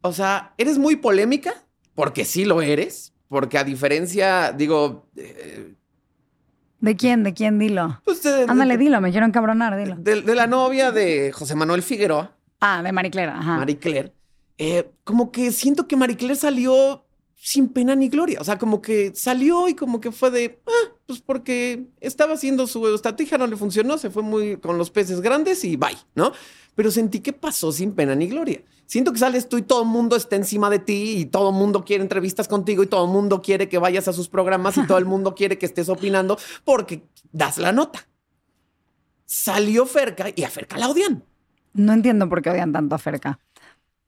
[0.00, 1.54] o sea, eres muy polémica,
[1.94, 5.74] porque sí lo eres, porque a diferencia, digo, eh,
[6.80, 7.22] ¿De quién?
[7.22, 7.58] ¿De quién?
[7.60, 8.00] Dilo.
[8.04, 9.94] pues de, Ándale, de- dilo, me quiero encabronar, dilo.
[9.98, 13.56] de- de la novia de José Manuel Figueroa, Ah, de Mariclera, ajá.
[13.58, 14.12] Marie Claire,
[14.58, 17.04] eh, como que siento que Marie Claire salió
[17.44, 18.40] sin pena ni gloria.
[18.40, 22.68] O sea, como que salió y como que fue de, ah, pues porque estaba haciendo
[22.68, 26.32] su estrategia, no le funcionó, se fue muy con los peces grandes y bye, ¿no?
[26.76, 28.62] Pero sentí que pasó sin pena ni gloria.
[28.86, 31.56] Siento que sales tú y todo el mundo está encima de ti y todo el
[31.56, 34.86] mundo quiere entrevistas contigo y todo el mundo quiere que vayas a sus programas y
[34.86, 38.06] todo el mundo quiere que estés opinando porque das la nota.
[39.24, 41.24] Salió Ferca y a Ferca la odian.
[41.72, 43.40] No entiendo por qué odian tanto a Ferca.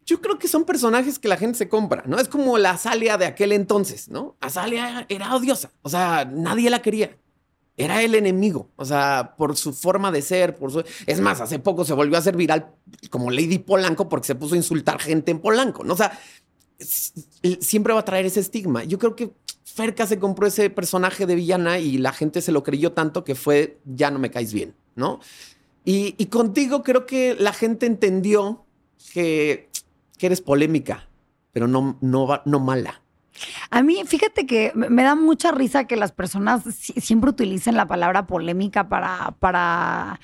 [0.06, 2.18] Yo creo que son personajes que la gente se compra, ¿no?
[2.18, 4.36] Es como la Azalia de aquel entonces, ¿no?
[4.40, 7.16] Azalia era odiosa, o sea, nadie la quería.
[7.76, 10.84] Era el enemigo, o sea, por su forma de ser, por su...
[11.06, 12.72] Es más, hace poco se volvió a hacer viral
[13.10, 15.94] como Lady Polanco porque se puso a insultar gente en Polanco, ¿no?
[15.94, 16.16] O sea,
[17.60, 18.84] siempre va a traer ese estigma.
[18.84, 19.32] Yo creo que
[19.64, 23.34] Ferca se compró ese personaje de villana y la gente se lo creyó tanto que
[23.34, 25.18] fue, ya no me caes bien, ¿no?
[25.84, 28.64] Y contigo creo que la gente entendió
[29.12, 29.68] que,
[30.26, 31.08] eres polémica,
[31.52, 33.00] pero no, no, no mala.
[33.70, 37.86] A mí, fíjate que me da mucha risa que las personas si- siempre utilicen la
[37.86, 40.20] palabra polémica para, para,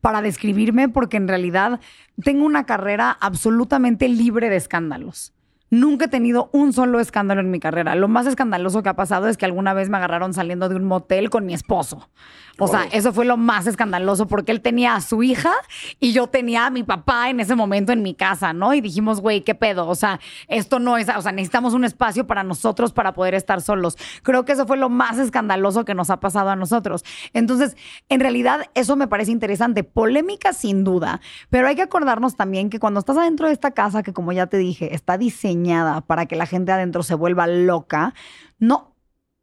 [0.00, 1.80] para describirme, porque en realidad
[2.22, 5.32] tengo una carrera absolutamente libre de escándalos.
[5.70, 7.94] Nunca he tenido un solo escándalo en mi carrera.
[7.96, 10.84] Lo más escandaloso que ha pasado es que alguna vez me agarraron saliendo de un
[10.84, 12.08] motel con mi esposo.
[12.58, 15.52] O sea, eso fue lo más escandaloso porque él tenía a su hija
[15.98, 18.74] y yo tenía a mi papá en ese momento en mi casa, ¿no?
[18.74, 19.88] Y dijimos, güey, ¿qué pedo?
[19.88, 23.60] O sea, esto no es, o sea, necesitamos un espacio para nosotros para poder estar
[23.60, 23.96] solos.
[24.22, 27.04] Creo que eso fue lo más escandaloso que nos ha pasado a nosotros.
[27.32, 27.76] Entonces,
[28.08, 29.82] en realidad, eso me parece interesante.
[29.82, 34.02] Polémica sin duda, pero hay que acordarnos también que cuando estás adentro de esta casa,
[34.04, 38.14] que como ya te dije, está diseñada para que la gente adentro se vuelva loca,
[38.58, 38.93] no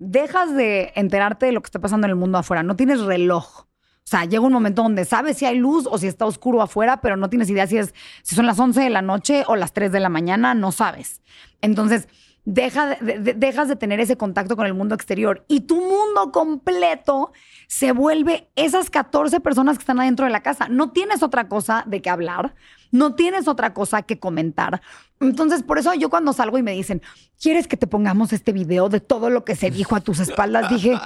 [0.02, 2.64] dejas de enterarte de lo que está pasando en el mundo afuera.
[2.64, 3.62] No tienes reloj.
[3.62, 3.68] O
[4.12, 7.18] sea, llega un momento donde sabes si hay luz o si está oscuro afuera, pero
[7.18, 7.93] no tienes idea si, es,
[8.24, 11.22] si son las 11 de la noche o las 3 de la mañana, no sabes.
[11.62, 12.08] Entonces,
[12.46, 17.32] deja dejas de tener ese contacto con el mundo exterior y tu mundo completo
[17.68, 20.68] se vuelve esas 14 personas que están adentro de la casa.
[20.68, 22.56] No tienes otra cosa de qué hablar,
[22.92, 24.82] no tienes otra cosa que comentar.
[25.20, 27.02] Entonces, por eso yo cuando salgo y me dicen,
[27.39, 30.70] ¿quieres que te pongamos este video de todo lo que se dijo a tus espaldas?
[30.70, 31.00] Dije,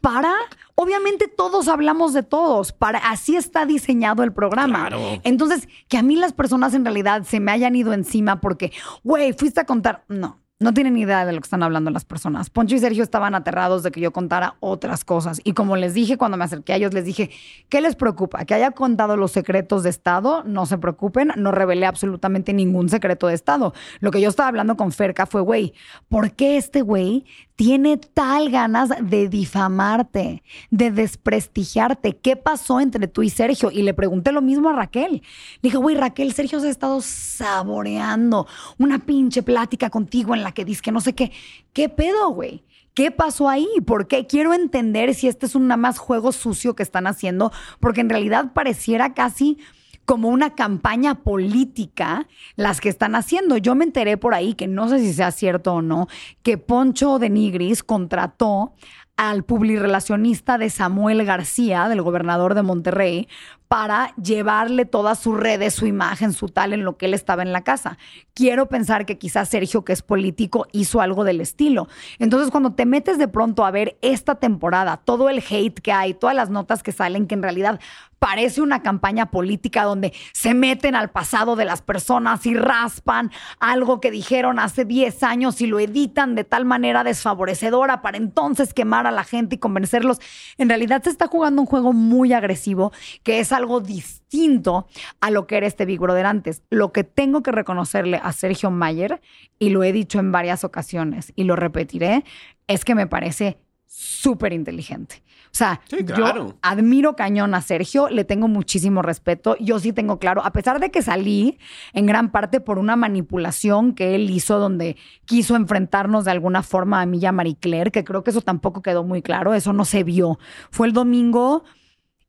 [0.00, 0.32] para.
[0.74, 2.72] Obviamente todos hablamos de todos.
[2.72, 4.88] Para, así está diseñado el programa.
[5.22, 8.72] Entonces, que a mí las personas en realidad se me hayan ido encima porque,
[9.04, 10.04] güey, fuiste a contar.
[10.08, 12.50] No, no tienen idea de lo que están hablando las personas.
[12.50, 15.40] Poncho y Sergio estaban aterrados de que yo contara otras cosas.
[15.44, 17.30] Y como les dije cuando me acerqué a ellos, les dije,
[17.68, 18.44] ¿qué les preocupa?
[18.44, 23.26] Que haya contado los secretos de Estado, no se preocupen, no revelé absolutamente ningún secreto
[23.26, 23.74] de Estado.
[24.00, 25.74] Lo que yo estaba hablando con Ferca fue, güey,
[26.08, 27.24] ¿por qué este güey
[27.56, 32.16] tiene tal ganas de difamarte, de desprestigiarte?
[32.16, 33.70] ¿Qué pasó entre tú y Sergio?
[33.70, 35.12] Y le pregunté lo mismo a Raquel.
[35.12, 35.22] Le
[35.62, 38.46] dije, güey, Raquel, Sergio se ha estado saboreando
[38.78, 41.32] una pinche plática contigo en la que dice que no sé qué.
[41.72, 42.64] ¿Qué pedo, güey?
[42.94, 43.68] ¿Qué pasó ahí?
[43.86, 44.26] ¿Por qué?
[44.26, 47.50] Quiero entender si este es un nada más juego sucio que están haciendo,
[47.80, 49.58] porque en realidad pareciera casi
[50.04, 52.26] como una campaña política
[52.56, 53.56] las que están haciendo.
[53.56, 56.08] Yo me enteré por ahí, que no sé si sea cierto o no,
[56.42, 58.74] que Poncho de Nigris contrató
[59.16, 63.28] al publirelacionista de Samuel García, del gobernador de Monterrey,
[63.72, 67.54] para llevarle todas sus redes, su imagen, su tal en lo que él estaba en
[67.54, 67.96] la casa.
[68.34, 71.88] Quiero pensar que quizás Sergio, que es político, hizo algo del estilo.
[72.18, 76.12] Entonces, cuando te metes de pronto a ver esta temporada, todo el hate que hay,
[76.12, 77.80] todas las notas que salen, que en realidad
[78.22, 84.00] parece una campaña política donde se meten al pasado de las personas y raspan algo
[84.00, 89.08] que dijeron hace 10 años y lo editan de tal manera desfavorecedora para entonces quemar
[89.08, 90.20] a la gente y convencerlos.
[90.56, 92.92] En realidad se está jugando un juego muy agresivo
[93.24, 94.86] que es algo distinto
[95.20, 96.62] a lo que era este Big Brother antes.
[96.70, 99.20] Lo que tengo que reconocerle a Sergio Mayer,
[99.58, 102.24] y lo he dicho en varias ocasiones y lo repetiré,
[102.66, 105.22] es que me parece súper inteligente.
[105.46, 109.54] O sea, yo admiro cañón a Sergio, le tengo muchísimo respeto.
[109.60, 111.58] Yo sí tengo claro, a pesar de que salí
[111.92, 114.96] en gran parte por una manipulación que él hizo donde
[115.26, 118.40] quiso enfrentarnos de alguna forma a mí y a Marie Claire, que creo que eso
[118.40, 120.38] tampoco quedó muy claro, eso no se vio.
[120.70, 121.64] Fue el domingo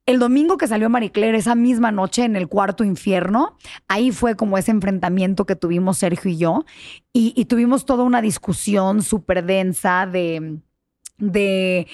[0.06, 4.36] el domingo que salió Marie Claire, esa misma noche en el cuarto infierno, ahí fue
[4.36, 6.66] como ese enfrentamiento que tuvimos Sergio y yo.
[7.14, 10.58] Y, tuvimos toda una discusión súper densa de,
[11.18, 11.88] de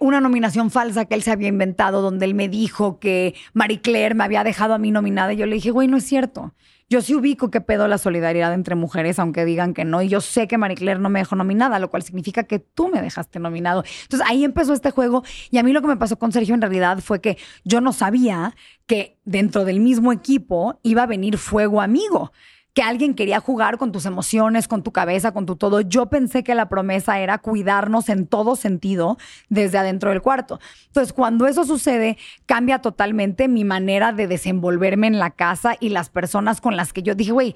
[0.00, 4.14] una nominación falsa que él se había inventado, donde él me dijo que Marie Claire
[4.14, 5.32] me había dejado a mí nominada.
[5.32, 6.54] Y yo le dije, güey, no es cierto.
[6.88, 10.02] Yo sí ubico que pedo la solidaridad entre mujeres, aunque digan que no.
[10.02, 12.88] Y yo sé que Marie Claire no me dejó nominada, lo cual significa que tú
[12.88, 13.82] me dejaste nominado.
[14.02, 15.22] Entonces ahí empezó este juego.
[15.50, 17.92] Y a mí lo que me pasó con Sergio en realidad fue que yo no
[17.94, 18.54] sabía
[18.86, 22.32] que dentro del mismo equipo iba a venir fuego amigo
[22.74, 25.80] que alguien quería jugar con tus emociones, con tu cabeza, con tu todo.
[25.80, 29.18] Yo pensé que la promesa era cuidarnos en todo sentido
[29.48, 30.58] desde adentro del cuarto.
[30.86, 32.16] Entonces, cuando eso sucede,
[32.46, 37.02] cambia totalmente mi manera de desenvolverme en la casa y las personas con las que
[37.02, 37.54] yo dije, güey,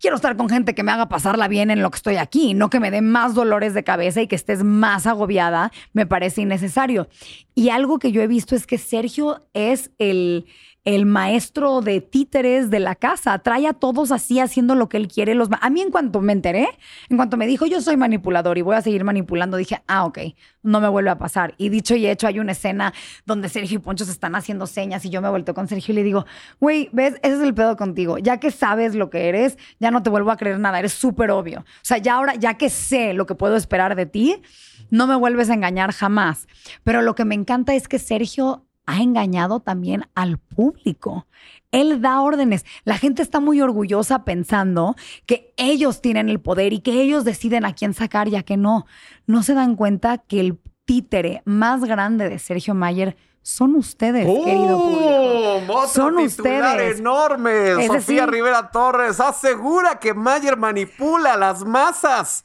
[0.00, 2.70] quiero estar con gente que me haga pasarla bien en lo que estoy aquí, no
[2.70, 7.08] que me dé más dolores de cabeza y que estés más agobiada, me parece innecesario.
[7.54, 10.46] Y algo que yo he visto es que Sergio es el
[10.84, 13.38] el maestro de títeres de la casa.
[13.38, 15.34] Trae a todos así haciendo lo que él quiere.
[15.34, 16.68] Los a mí en cuanto me enteré,
[17.08, 20.18] en cuanto me dijo yo soy manipulador y voy a seguir manipulando, dije, ah, ok,
[20.62, 21.54] no me vuelve a pasar.
[21.58, 22.94] Y dicho y hecho, hay una escena
[23.26, 25.96] donde Sergio y Poncho se están haciendo señas y yo me vuelto con Sergio y
[25.96, 26.24] le digo,
[26.60, 28.18] güey, ves, ese es el pedo contigo.
[28.18, 30.78] Ya que sabes lo que eres, ya no te vuelvo a creer nada.
[30.78, 31.60] Eres súper obvio.
[31.60, 34.42] O sea, ya ahora, ya que sé lo que puedo esperar de ti,
[34.90, 36.48] no me vuelves a engañar jamás.
[36.84, 41.26] Pero lo que me encanta es que Sergio ha engañado también al público.
[41.70, 42.64] Él da órdenes.
[42.84, 47.64] La gente está muy orgullosa pensando que ellos tienen el poder y que ellos deciden
[47.64, 48.86] a quién sacar y a qué no.
[49.26, 54.78] No se dan cuenta que el títere más grande de Sergio Mayer son ustedes, querido
[54.78, 55.86] público.
[55.86, 56.98] Son ustedes.
[56.98, 57.86] enorme.
[57.86, 62.44] Sofía Rivera Torres asegura que Mayer manipula las masas.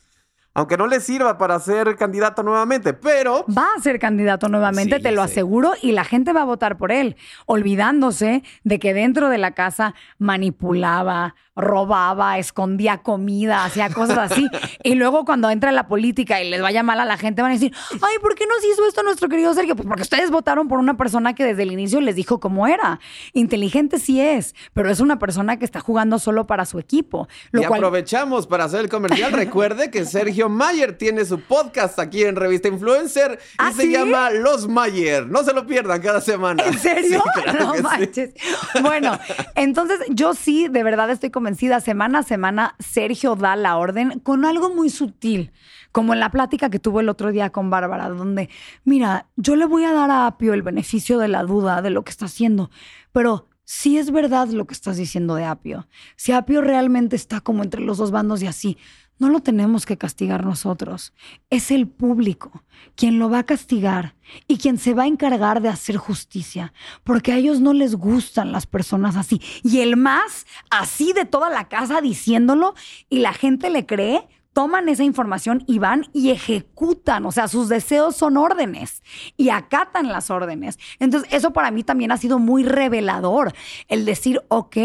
[0.55, 3.45] Aunque no le sirva para ser candidato nuevamente, pero...
[3.55, 6.77] Va a ser candidato nuevamente, Sí, te lo aseguro, y la gente va a votar
[6.77, 14.31] por él, olvidándose de que dentro de la casa manipulaba, robaba, escondía comida, hacía cosas
[14.31, 14.47] así.
[14.83, 17.51] y luego cuando entra en la política y les vaya mal a la gente, van
[17.51, 19.75] a decir, ay, ¿por qué nos hizo esto nuestro querido Sergio?
[19.75, 22.99] Pues porque ustedes votaron por una persona que desde el inicio les dijo cómo era.
[23.33, 27.27] Inteligente sí es, pero es una persona que está jugando solo para su equipo.
[27.51, 29.31] Lo y cual aprovechamos para hacer el comercial.
[29.33, 33.91] Recuerde que Sergio Mayer tiene su podcast aquí en Revista Influencer y ¿Ah, se sí?
[33.91, 35.27] llama Los Mayer.
[35.27, 36.63] No se lo pierdan cada semana.
[36.63, 37.23] ¿En serio?
[37.35, 37.81] Sí, claro no sí.
[37.81, 38.33] manches.
[38.81, 39.17] Bueno,
[39.55, 41.79] entonces yo sí, de verdad estoy convencida.
[41.79, 45.51] Semana a semana, Sergio da la orden con algo muy sutil,
[45.91, 48.49] como en la plática que tuvo el otro día con Bárbara, donde,
[48.83, 52.03] mira, yo le voy a dar a Apio el beneficio de la duda de lo
[52.03, 52.69] que está haciendo,
[53.11, 57.63] pero si es verdad lo que estás diciendo de Apio, si Apio realmente está como
[57.63, 58.77] entre los dos bandos y así,
[59.17, 61.13] no lo tenemos que castigar nosotros.
[61.49, 62.63] Es el público
[62.95, 64.15] quien lo va a castigar
[64.47, 68.51] y quien se va a encargar de hacer justicia, porque a ellos no les gustan
[68.51, 69.41] las personas así.
[69.63, 72.75] Y el más así de toda la casa diciéndolo
[73.09, 77.67] y la gente le cree, toman esa información y van y ejecutan, o sea, sus
[77.67, 79.03] deseos son órdenes
[79.35, 80.79] y acatan las órdenes.
[80.99, 83.51] Entonces, eso para mí también ha sido muy revelador,
[83.89, 84.77] el decir, ok,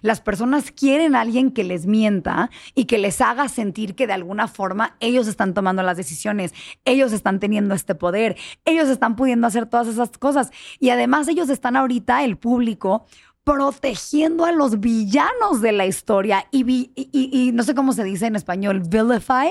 [0.00, 4.14] las personas quieren a alguien que les mienta y que les haga sentir que de
[4.14, 6.54] alguna forma ellos están tomando las decisiones,
[6.86, 10.50] ellos están teniendo este poder, ellos están pudiendo hacer todas esas cosas
[10.80, 13.04] y además ellos están ahorita, el público,
[13.52, 16.46] protegiendo a los villanos de la historia.
[16.50, 19.48] Y, vi- y- y- no sé cómo se dice en español, vilify,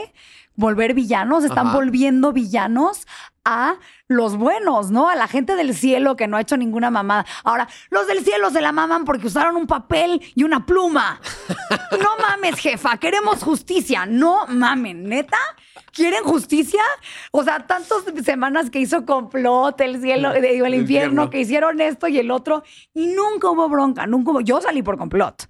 [0.57, 1.75] volver villanos, están Ajá.
[1.77, 3.07] volviendo villanos
[3.45, 3.75] a
[4.09, 5.07] los buenos, ¿no?
[5.07, 7.25] A la gente del cielo que no ha hecho ninguna mamada.
[7.45, 11.21] Ahora, los del cielo se la maman porque usaron un papel y una pluma.
[12.01, 14.05] No mames, jefa, queremos justicia.
[14.05, 15.37] No mamen, neta.
[15.93, 16.81] ¿Quieren justicia?
[17.31, 20.81] O sea, tantas semanas que hizo complot, el cielo, El digo, el infierno,
[21.23, 21.29] infierno.
[21.29, 24.41] que hicieron esto y el otro, y nunca hubo bronca, nunca hubo.
[24.41, 25.47] Yo salí por complot.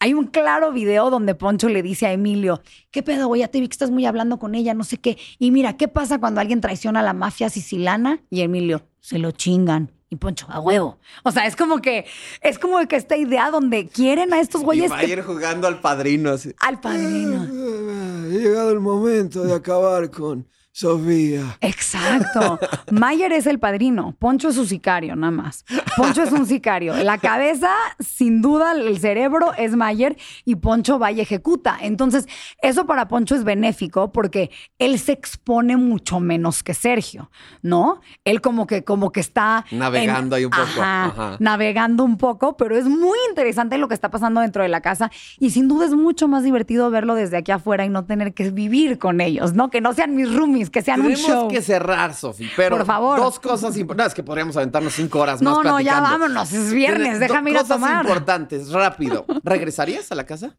[0.00, 3.40] Hay un claro video donde Poncho le dice a Emilio, ¿qué pedo, güey?
[3.40, 5.16] Ya te vi que estás muy hablando con ella, no sé qué.
[5.38, 8.20] Y mira, ¿qué pasa cuando alguien traiciona a la mafia sicilana?
[8.28, 9.92] Y Emilio, se lo chingan.
[10.10, 10.98] Y Poncho, a huevo.
[11.22, 12.04] O sea, es como que,
[12.42, 15.80] es como que esta idea donde quieren a estos Y güeyes que- Mayer jugando al
[15.80, 16.30] padrino.
[16.32, 16.52] así.
[16.60, 17.42] al padrino.
[17.42, 21.56] Ha llegado el momento de acabar con Sofía.
[21.60, 22.58] Exacto.
[22.90, 24.16] Mayer es el padrino.
[24.18, 25.64] Poncho es su sicario, nada más.
[25.96, 26.96] Poncho es un sicario.
[26.96, 27.70] La cabeza,
[28.00, 31.78] sin duda, el cerebro es Mayer y Poncho va y ejecuta.
[31.80, 32.26] Entonces,
[32.60, 34.50] eso para Poncho es benéfico porque
[34.80, 37.30] él se expone mucho menos que Sergio,
[37.62, 38.00] ¿no?
[38.24, 40.62] Él como que, como que está Navegando ahí un poco.
[40.64, 41.36] Ajá, Ajá.
[41.38, 45.12] navegando un poco, pero es muy interesante lo que está pasando dentro de la casa
[45.38, 48.50] y sin duda es mucho más divertido verlo desde aquí afuera y no tener que
[48.50, 49.70] vivir con ellos, ¿no?
[49.70, 51.48] Que no sean mis roomies, que sean un Tenemos show.
[51.48, 53.18] que cerrar, Sofi, pero Por favor.
[53.18, 54.12] dos cosas importantes.
[54.12, 56.10] es que podríamos aventarnos cinco horas No, más no, ya platicando.
[56.18, 58.04] vámonos, es viernes, déjame ir a cosas tomar.
[58.04, 59.24] importantes, rápido.
[59.44, 60.56] ¿Regresarías a la casa?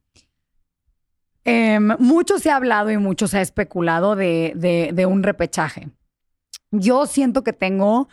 [1.43, 5.89] Em, mucho se ha hablado y mucho se ha especulado de, de- de un repechaje.
[6.71, 8.09] Yo siento que tengo,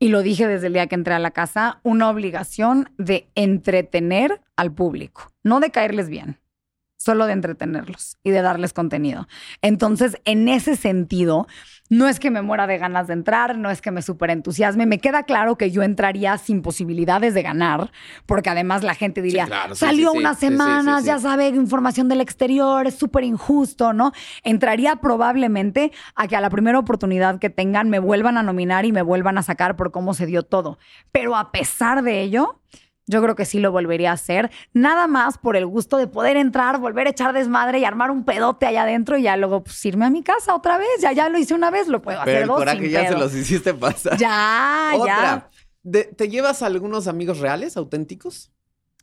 [0.00, 4.40] y lo dije desde el día que entré a la casa, una obligación de entretener
[4.56, 6.38] al público, no de caerles bien,
[7.04, 9.28] solo de entretenerlos y de darles contenido.
[9.60, 11.46] Entonces, en ese sentido,
[11.90, 14.86] no es que me muera de ganas de entrar, no es que me súper entusiasme.
[14.86, 17.92] Me queda claro que yo entraría sin posibilidades de ganar,
[18.24, 22.22] porque además la gente diría, claro, sí, salió sí, unas semanas, ya sabe, información del
[22.22, 24.12] exterior, es súper injusto, ¿no?
[24.42, 28.92] Entraría probablemente a que a la primera oportunidad que tengan me vuelvan a nominar y
[28.92, 30.78] me vuelvan a sacar por cómo se dio todo.
[31.12, 32.62] Pero a pesar de ello,
[33.06, 36.36] yo creo que sí lo volvería a hacer, nada más por el gusto de poder
[36.36, 39.84] entrar, volver a echar desmadre y armar un pedote allá adentro y ya luego pues,
[39.84, 40.88] irme a mi casa otra vez.
[41.00, 43.08] Ya, ya lo hice una vez, lo puedo Pero hacer el dos coraje sin ya
[43.08, 44.16] se los hiciste pasar.
[44.16, 45.50] Ya, Otra.
[45.84, 46.04] ya.
[46.16, 48.50] ¿Te llevas a algunos amigos reales, auténticos?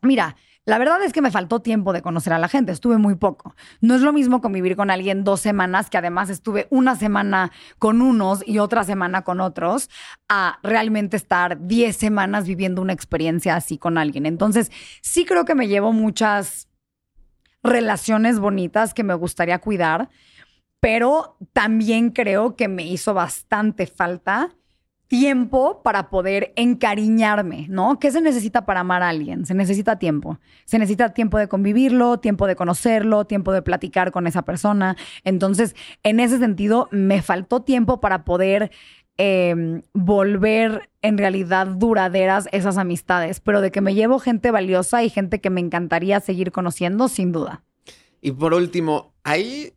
[0.01, 0.35] Mira,
[0.65, 3.55] la verdad es que me faltó tiempo de conocer a la gente, estuve muy poco.
[3.79, 8.01] No es lo mismo convivir con alguien dos semanas, que además estuve una semana con
[8.01, 9.89] unos y otra semana con otros,
[10.29, 14.27] a realmente estar diez semanas viviendo una experiencia así con alguien.
[14.27, 16.67] Entonces, sí creo que me llevo muchas
[17.63, 20.09] relaciones bonitas que me gustaría cuidar,
[20.79, 24.55] pero también creo que me hizo bastante falta
[25.11, 27.99] tiempo para poder encariñarme, ¿no?
[27.99, 29.45] ¿Qué se necesita para amar a alguien?
[29.45, 30.39] Se necesita tiempo.
[30.63, 34.95] Se necesita tiempo de convivirlo, tiempo de conocerlo, tiempo de platicar con esa persona.
[35.25, 38.71] Entonces, en ese sentido, me faltó tiempo para poder
[39.17, 45.09] eh, volver en realidad duraderas esas amistades, pero de que me llevo gente valiosa y
[45.09, 47.65] gente que me encantaría seguir conociendo, sin duda.
[48.21, 49.73] Y por último, ahí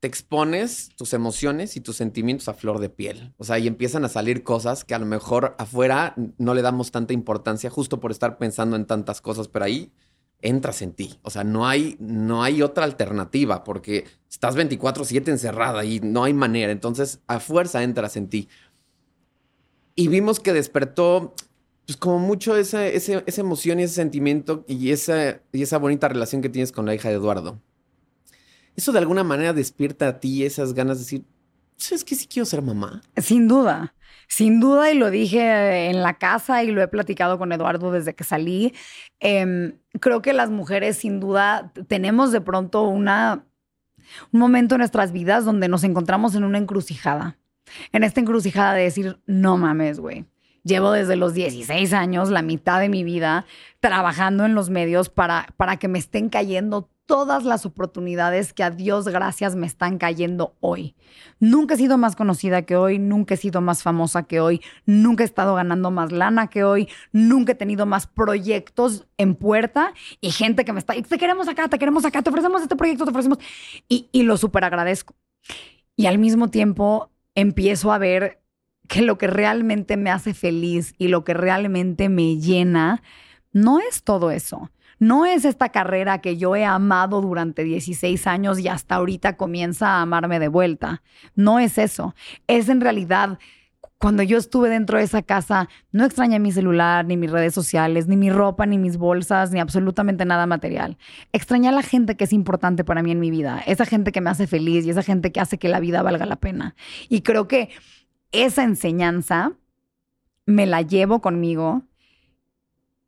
[0.00, 3.34] te expones tus emociones y tus sentimientos a flor de piel.
[3.36, 6.92] O sea, y empiezan a salir cosas que a lo mejor afuera no le damos
[6.92, 9.92] tanta importancia justo por estar pensando en tantas cosas, pero ahí
[10.40, 11.18] entras en ti.
[11.22, 16.32] O sea, no hay, no hay otra alternativa porque estás 24/7 encerrada y no hay
[16.32, 16.70] manera.
[16.70, 18.48] Entonces, a fuerza entras en ti.
[19.96, 21.34] Y vimos que despertó
[21.86, 26.42] pues como mucho esa, esa, emoción y ese sentimiento y esa, y esa bonita relación
[26.42, 27.60] que tienes con la hija de Eduardo.
[28.78, 31.24] ¿Eso de alguna manera despierta a ti esas ganas de decir,
[31.76, 33.02] ¿sabes que sí quiero ser mamá?
[33.16, 33.92] Sin duda,
[34.28, 38.14] sin duda, y lo dije en la casa y lo he platicado con Eduardo desde
[38.14, 38.72] que salí.
[39.18, 43.44] Em, creo que las mujeres, sin duda, tenemos de pronto una,
[44.30, 47.36] un momento en nuestras vidas donde nos encontramos en una encrucijada.
[47.90, 50.24] En esta encrucijada de decir, no mames, güey.
[50.62, 53.44] Llevo desde los 16 años, la mitad de mi vida,
[53.80, 58.70] trabajando en los medios para, para que me estén cayendo todas las oportunidades que a
[58.70, 60.94] Dios gracias me están cayendo hoy.
[61.40, 65.24] Nunca he sido más conocida que hoy, nunca he sido más famosa que hoy, nunca
[65.24, 70.32] he estado ganando más lana que hoy, nunca he tenido más proyectos en puerta y
[70.32, 73.10] gente que me está, te queremos acá, te queremos acá, te ofrecemos este proyecto, te
[73.10, 73.38] ofrecemos,
[73.88, 75.14] y, y lo súper agradezco.
[75.96, 78.42] Y al mismo tiempo empiezo a ver
[78.86, 83.02] que lo que realmente me hace feliz y lo que realmente me llena
[83.50, 88.58] no es todo eso no es esta carrera que yo he amado durante 16 años
[88.58, 91.02] y hasta ahorita comienza a amarme de vuelta.
[91.34, 92.14] No es eso.
[92.46, 93.38] Es en realidad
[93.98, 98.06] cuando yo estuve dentro de esa casa, no extrañé mi celular, ni mis redes sociales,
[98.06, 100.96] ni mi ropa, ni mis bolsas, ni absolutamente nada material.
[101.32, 104.20] Extrañé a la gente que es importante para mí en mi vida, esa gente que
[104.20, 106.76] me hace feliz y esa gente que hace que la vida valga la pena.
[107.08, 107.70] Y creo que
[108.30, 109.52] esa enseñanza
[110.46, 111.82] me la llevo conmigo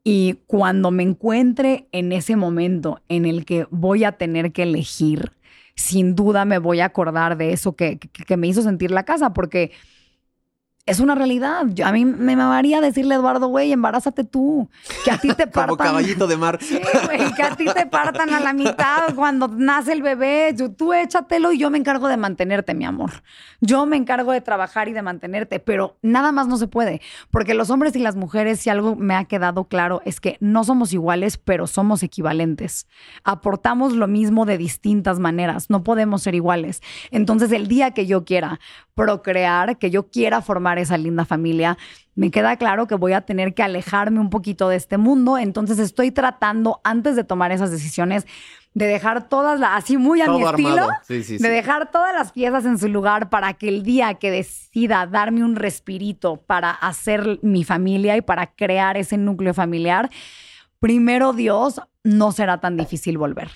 [0.03, 5.33] y cuando me encuentre en ese momento en el que voy a tener que elegir,
[5.75, 7.99] sin duda me voy a acordar de eso que,
[8.37, 9.73] me hizo sentir la casa, porque
[10.91, 11.67] es una realidad.
[11.69, 14.69] Yo, a mí me mamaría decirle a Eduardo, güey, embarázate tú.
[15.05, 15.69] Que a ti te partan.
[15.69, 16.59] Como caballito de mar.
[16.61, 20.53] Sí, güey, que a ti te partan a la mitad cuando nace el bebé.
[20.59, 23.23] Tú, tú échatelo y yo me encargo de mantenerte, mi amor.
[23.61, 27.01] Yo me encargo de trabajar y de mantenerte, pero nada más no se puede.
[27.31, 30.65] Porque los hombres y las mujeres, si algo me ha quedado claro, es que no
[30.65, 32.89] somos iguales, pero somos equivalentes.
[33.23, 35.71] Aportamos lo mismo de distintas maneras.
[35.71, 36.83] No podemos ser iguales.
[37.13, 38.59] Entonces, el día que yo quiera
[38.97, 41.79] procrear, que yo quiera formar esa linda familia,
[42.15, 45.39] me queda claro que voy a tener que alejarme un poquito de este mundo.
[45.39, 48.27] Entonces estoy tratando, antes de tomar esas decisiones,
[48.75, 52.79] de dejar todas las, así muy a mi estilo, de dejar todas las piezas en
[52.79, 58.17] su lugar para que el día que decida darme un respirito para hacer mi familia
[58.17, 60.11] y para crear ese núcleo familiar,
[60.79, 63.51] primero Dios, no será tan difícil volver.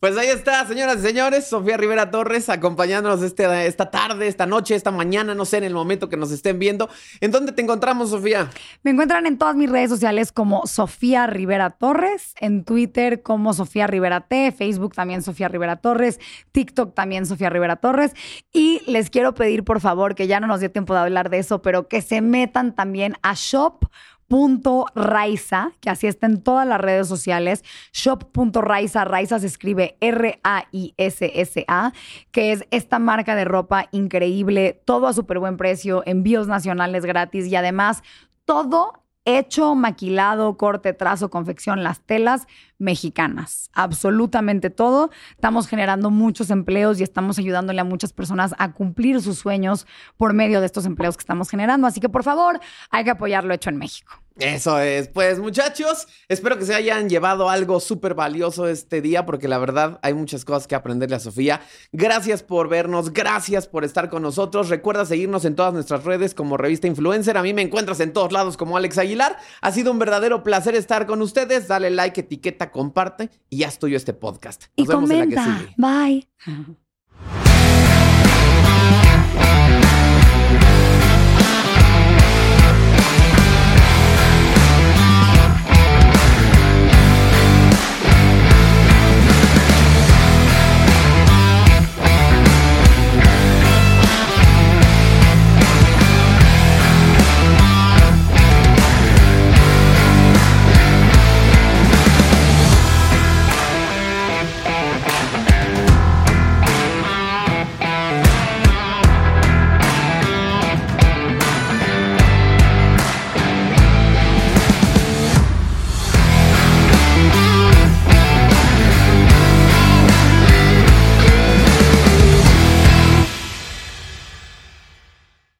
[0.00, 4.74] Pues ahí está, señoras y señores, Sofía Rivera Torres acompañándonos este, esta tarde, esta noche,
[4.74, 6.88] esta mañana, no sé, en el momento que nos estén viendo.
[7.20, 8.50] ¿En dónde te encontramos, Sofía?
[8.82, 13.86] Me encuentran en todas mis redes sociales como Sofía Rivera Torres, en Twitter como Sofía
[13.86, 16.20] Rivera T, Facebook también Sofía Rivera Torres,
[16.52, 18.12] TikTok también Sofía Rivera Torres.
[18.52, 21.38] Y les quiero pedir, por favor, que ya no nos dio tiempo de hablar de
[21.38, 23.86] eso, pero que se metan también a shop
[24.28, 31.92] shop.raiza, que así está en todas las redes sociales, shop.raiza, Raiza se escribe R-A-I-S-S-A,
[32.30, 37.46] que es esta marca de ropa increíble, todo a súper buen precio, envíos nacionales gratis
[37.46, 38.02] y además
[38.44, 42.46] todo hecho, maquilado, corte, trazo, confección, las telas
[42.78, 43.70] mexicanas.
[43.72, 45.10] Absolutamente todo.
[45.30, 50.34] Estamos generando muchos empleos y estamos ayudándole a muchas personas a cumplir sus sueños por
[50.34, 51.86] medio de estos empleos que estamos generando.
[51.86, 52.60] Así que por favor,
[52.90, 54.23] hay que apoyar lo hecho en México.
[54.36, 55.08] Eso es.
[55.08, 60.00] Pues muchachos, espero que se hayan llevado algo súper valioso este día porque la verdad
[60.02, 61.60] hay muchas cosas que aprenderle a Sofía.
[61.92, 64.70] Gracias por vernos, gracias por estar con nosotros.
[64.70, 67.36] Recuerda seguirnos en todas nuestras redes como Revista Influencer.
[67.36, 69.36] A mí me encuentras en todos lados como Alex Aguilar.
[69.60, 71.68] Ha sido un verdadero placer estar con ustedes.
[71.68, 74.64] Dale like, etiqueta, comparte y ya estoy yo este podcast.
[74.76, 75.74] Nos vemos en la que sigue.
[75.76, 76.28] Bye.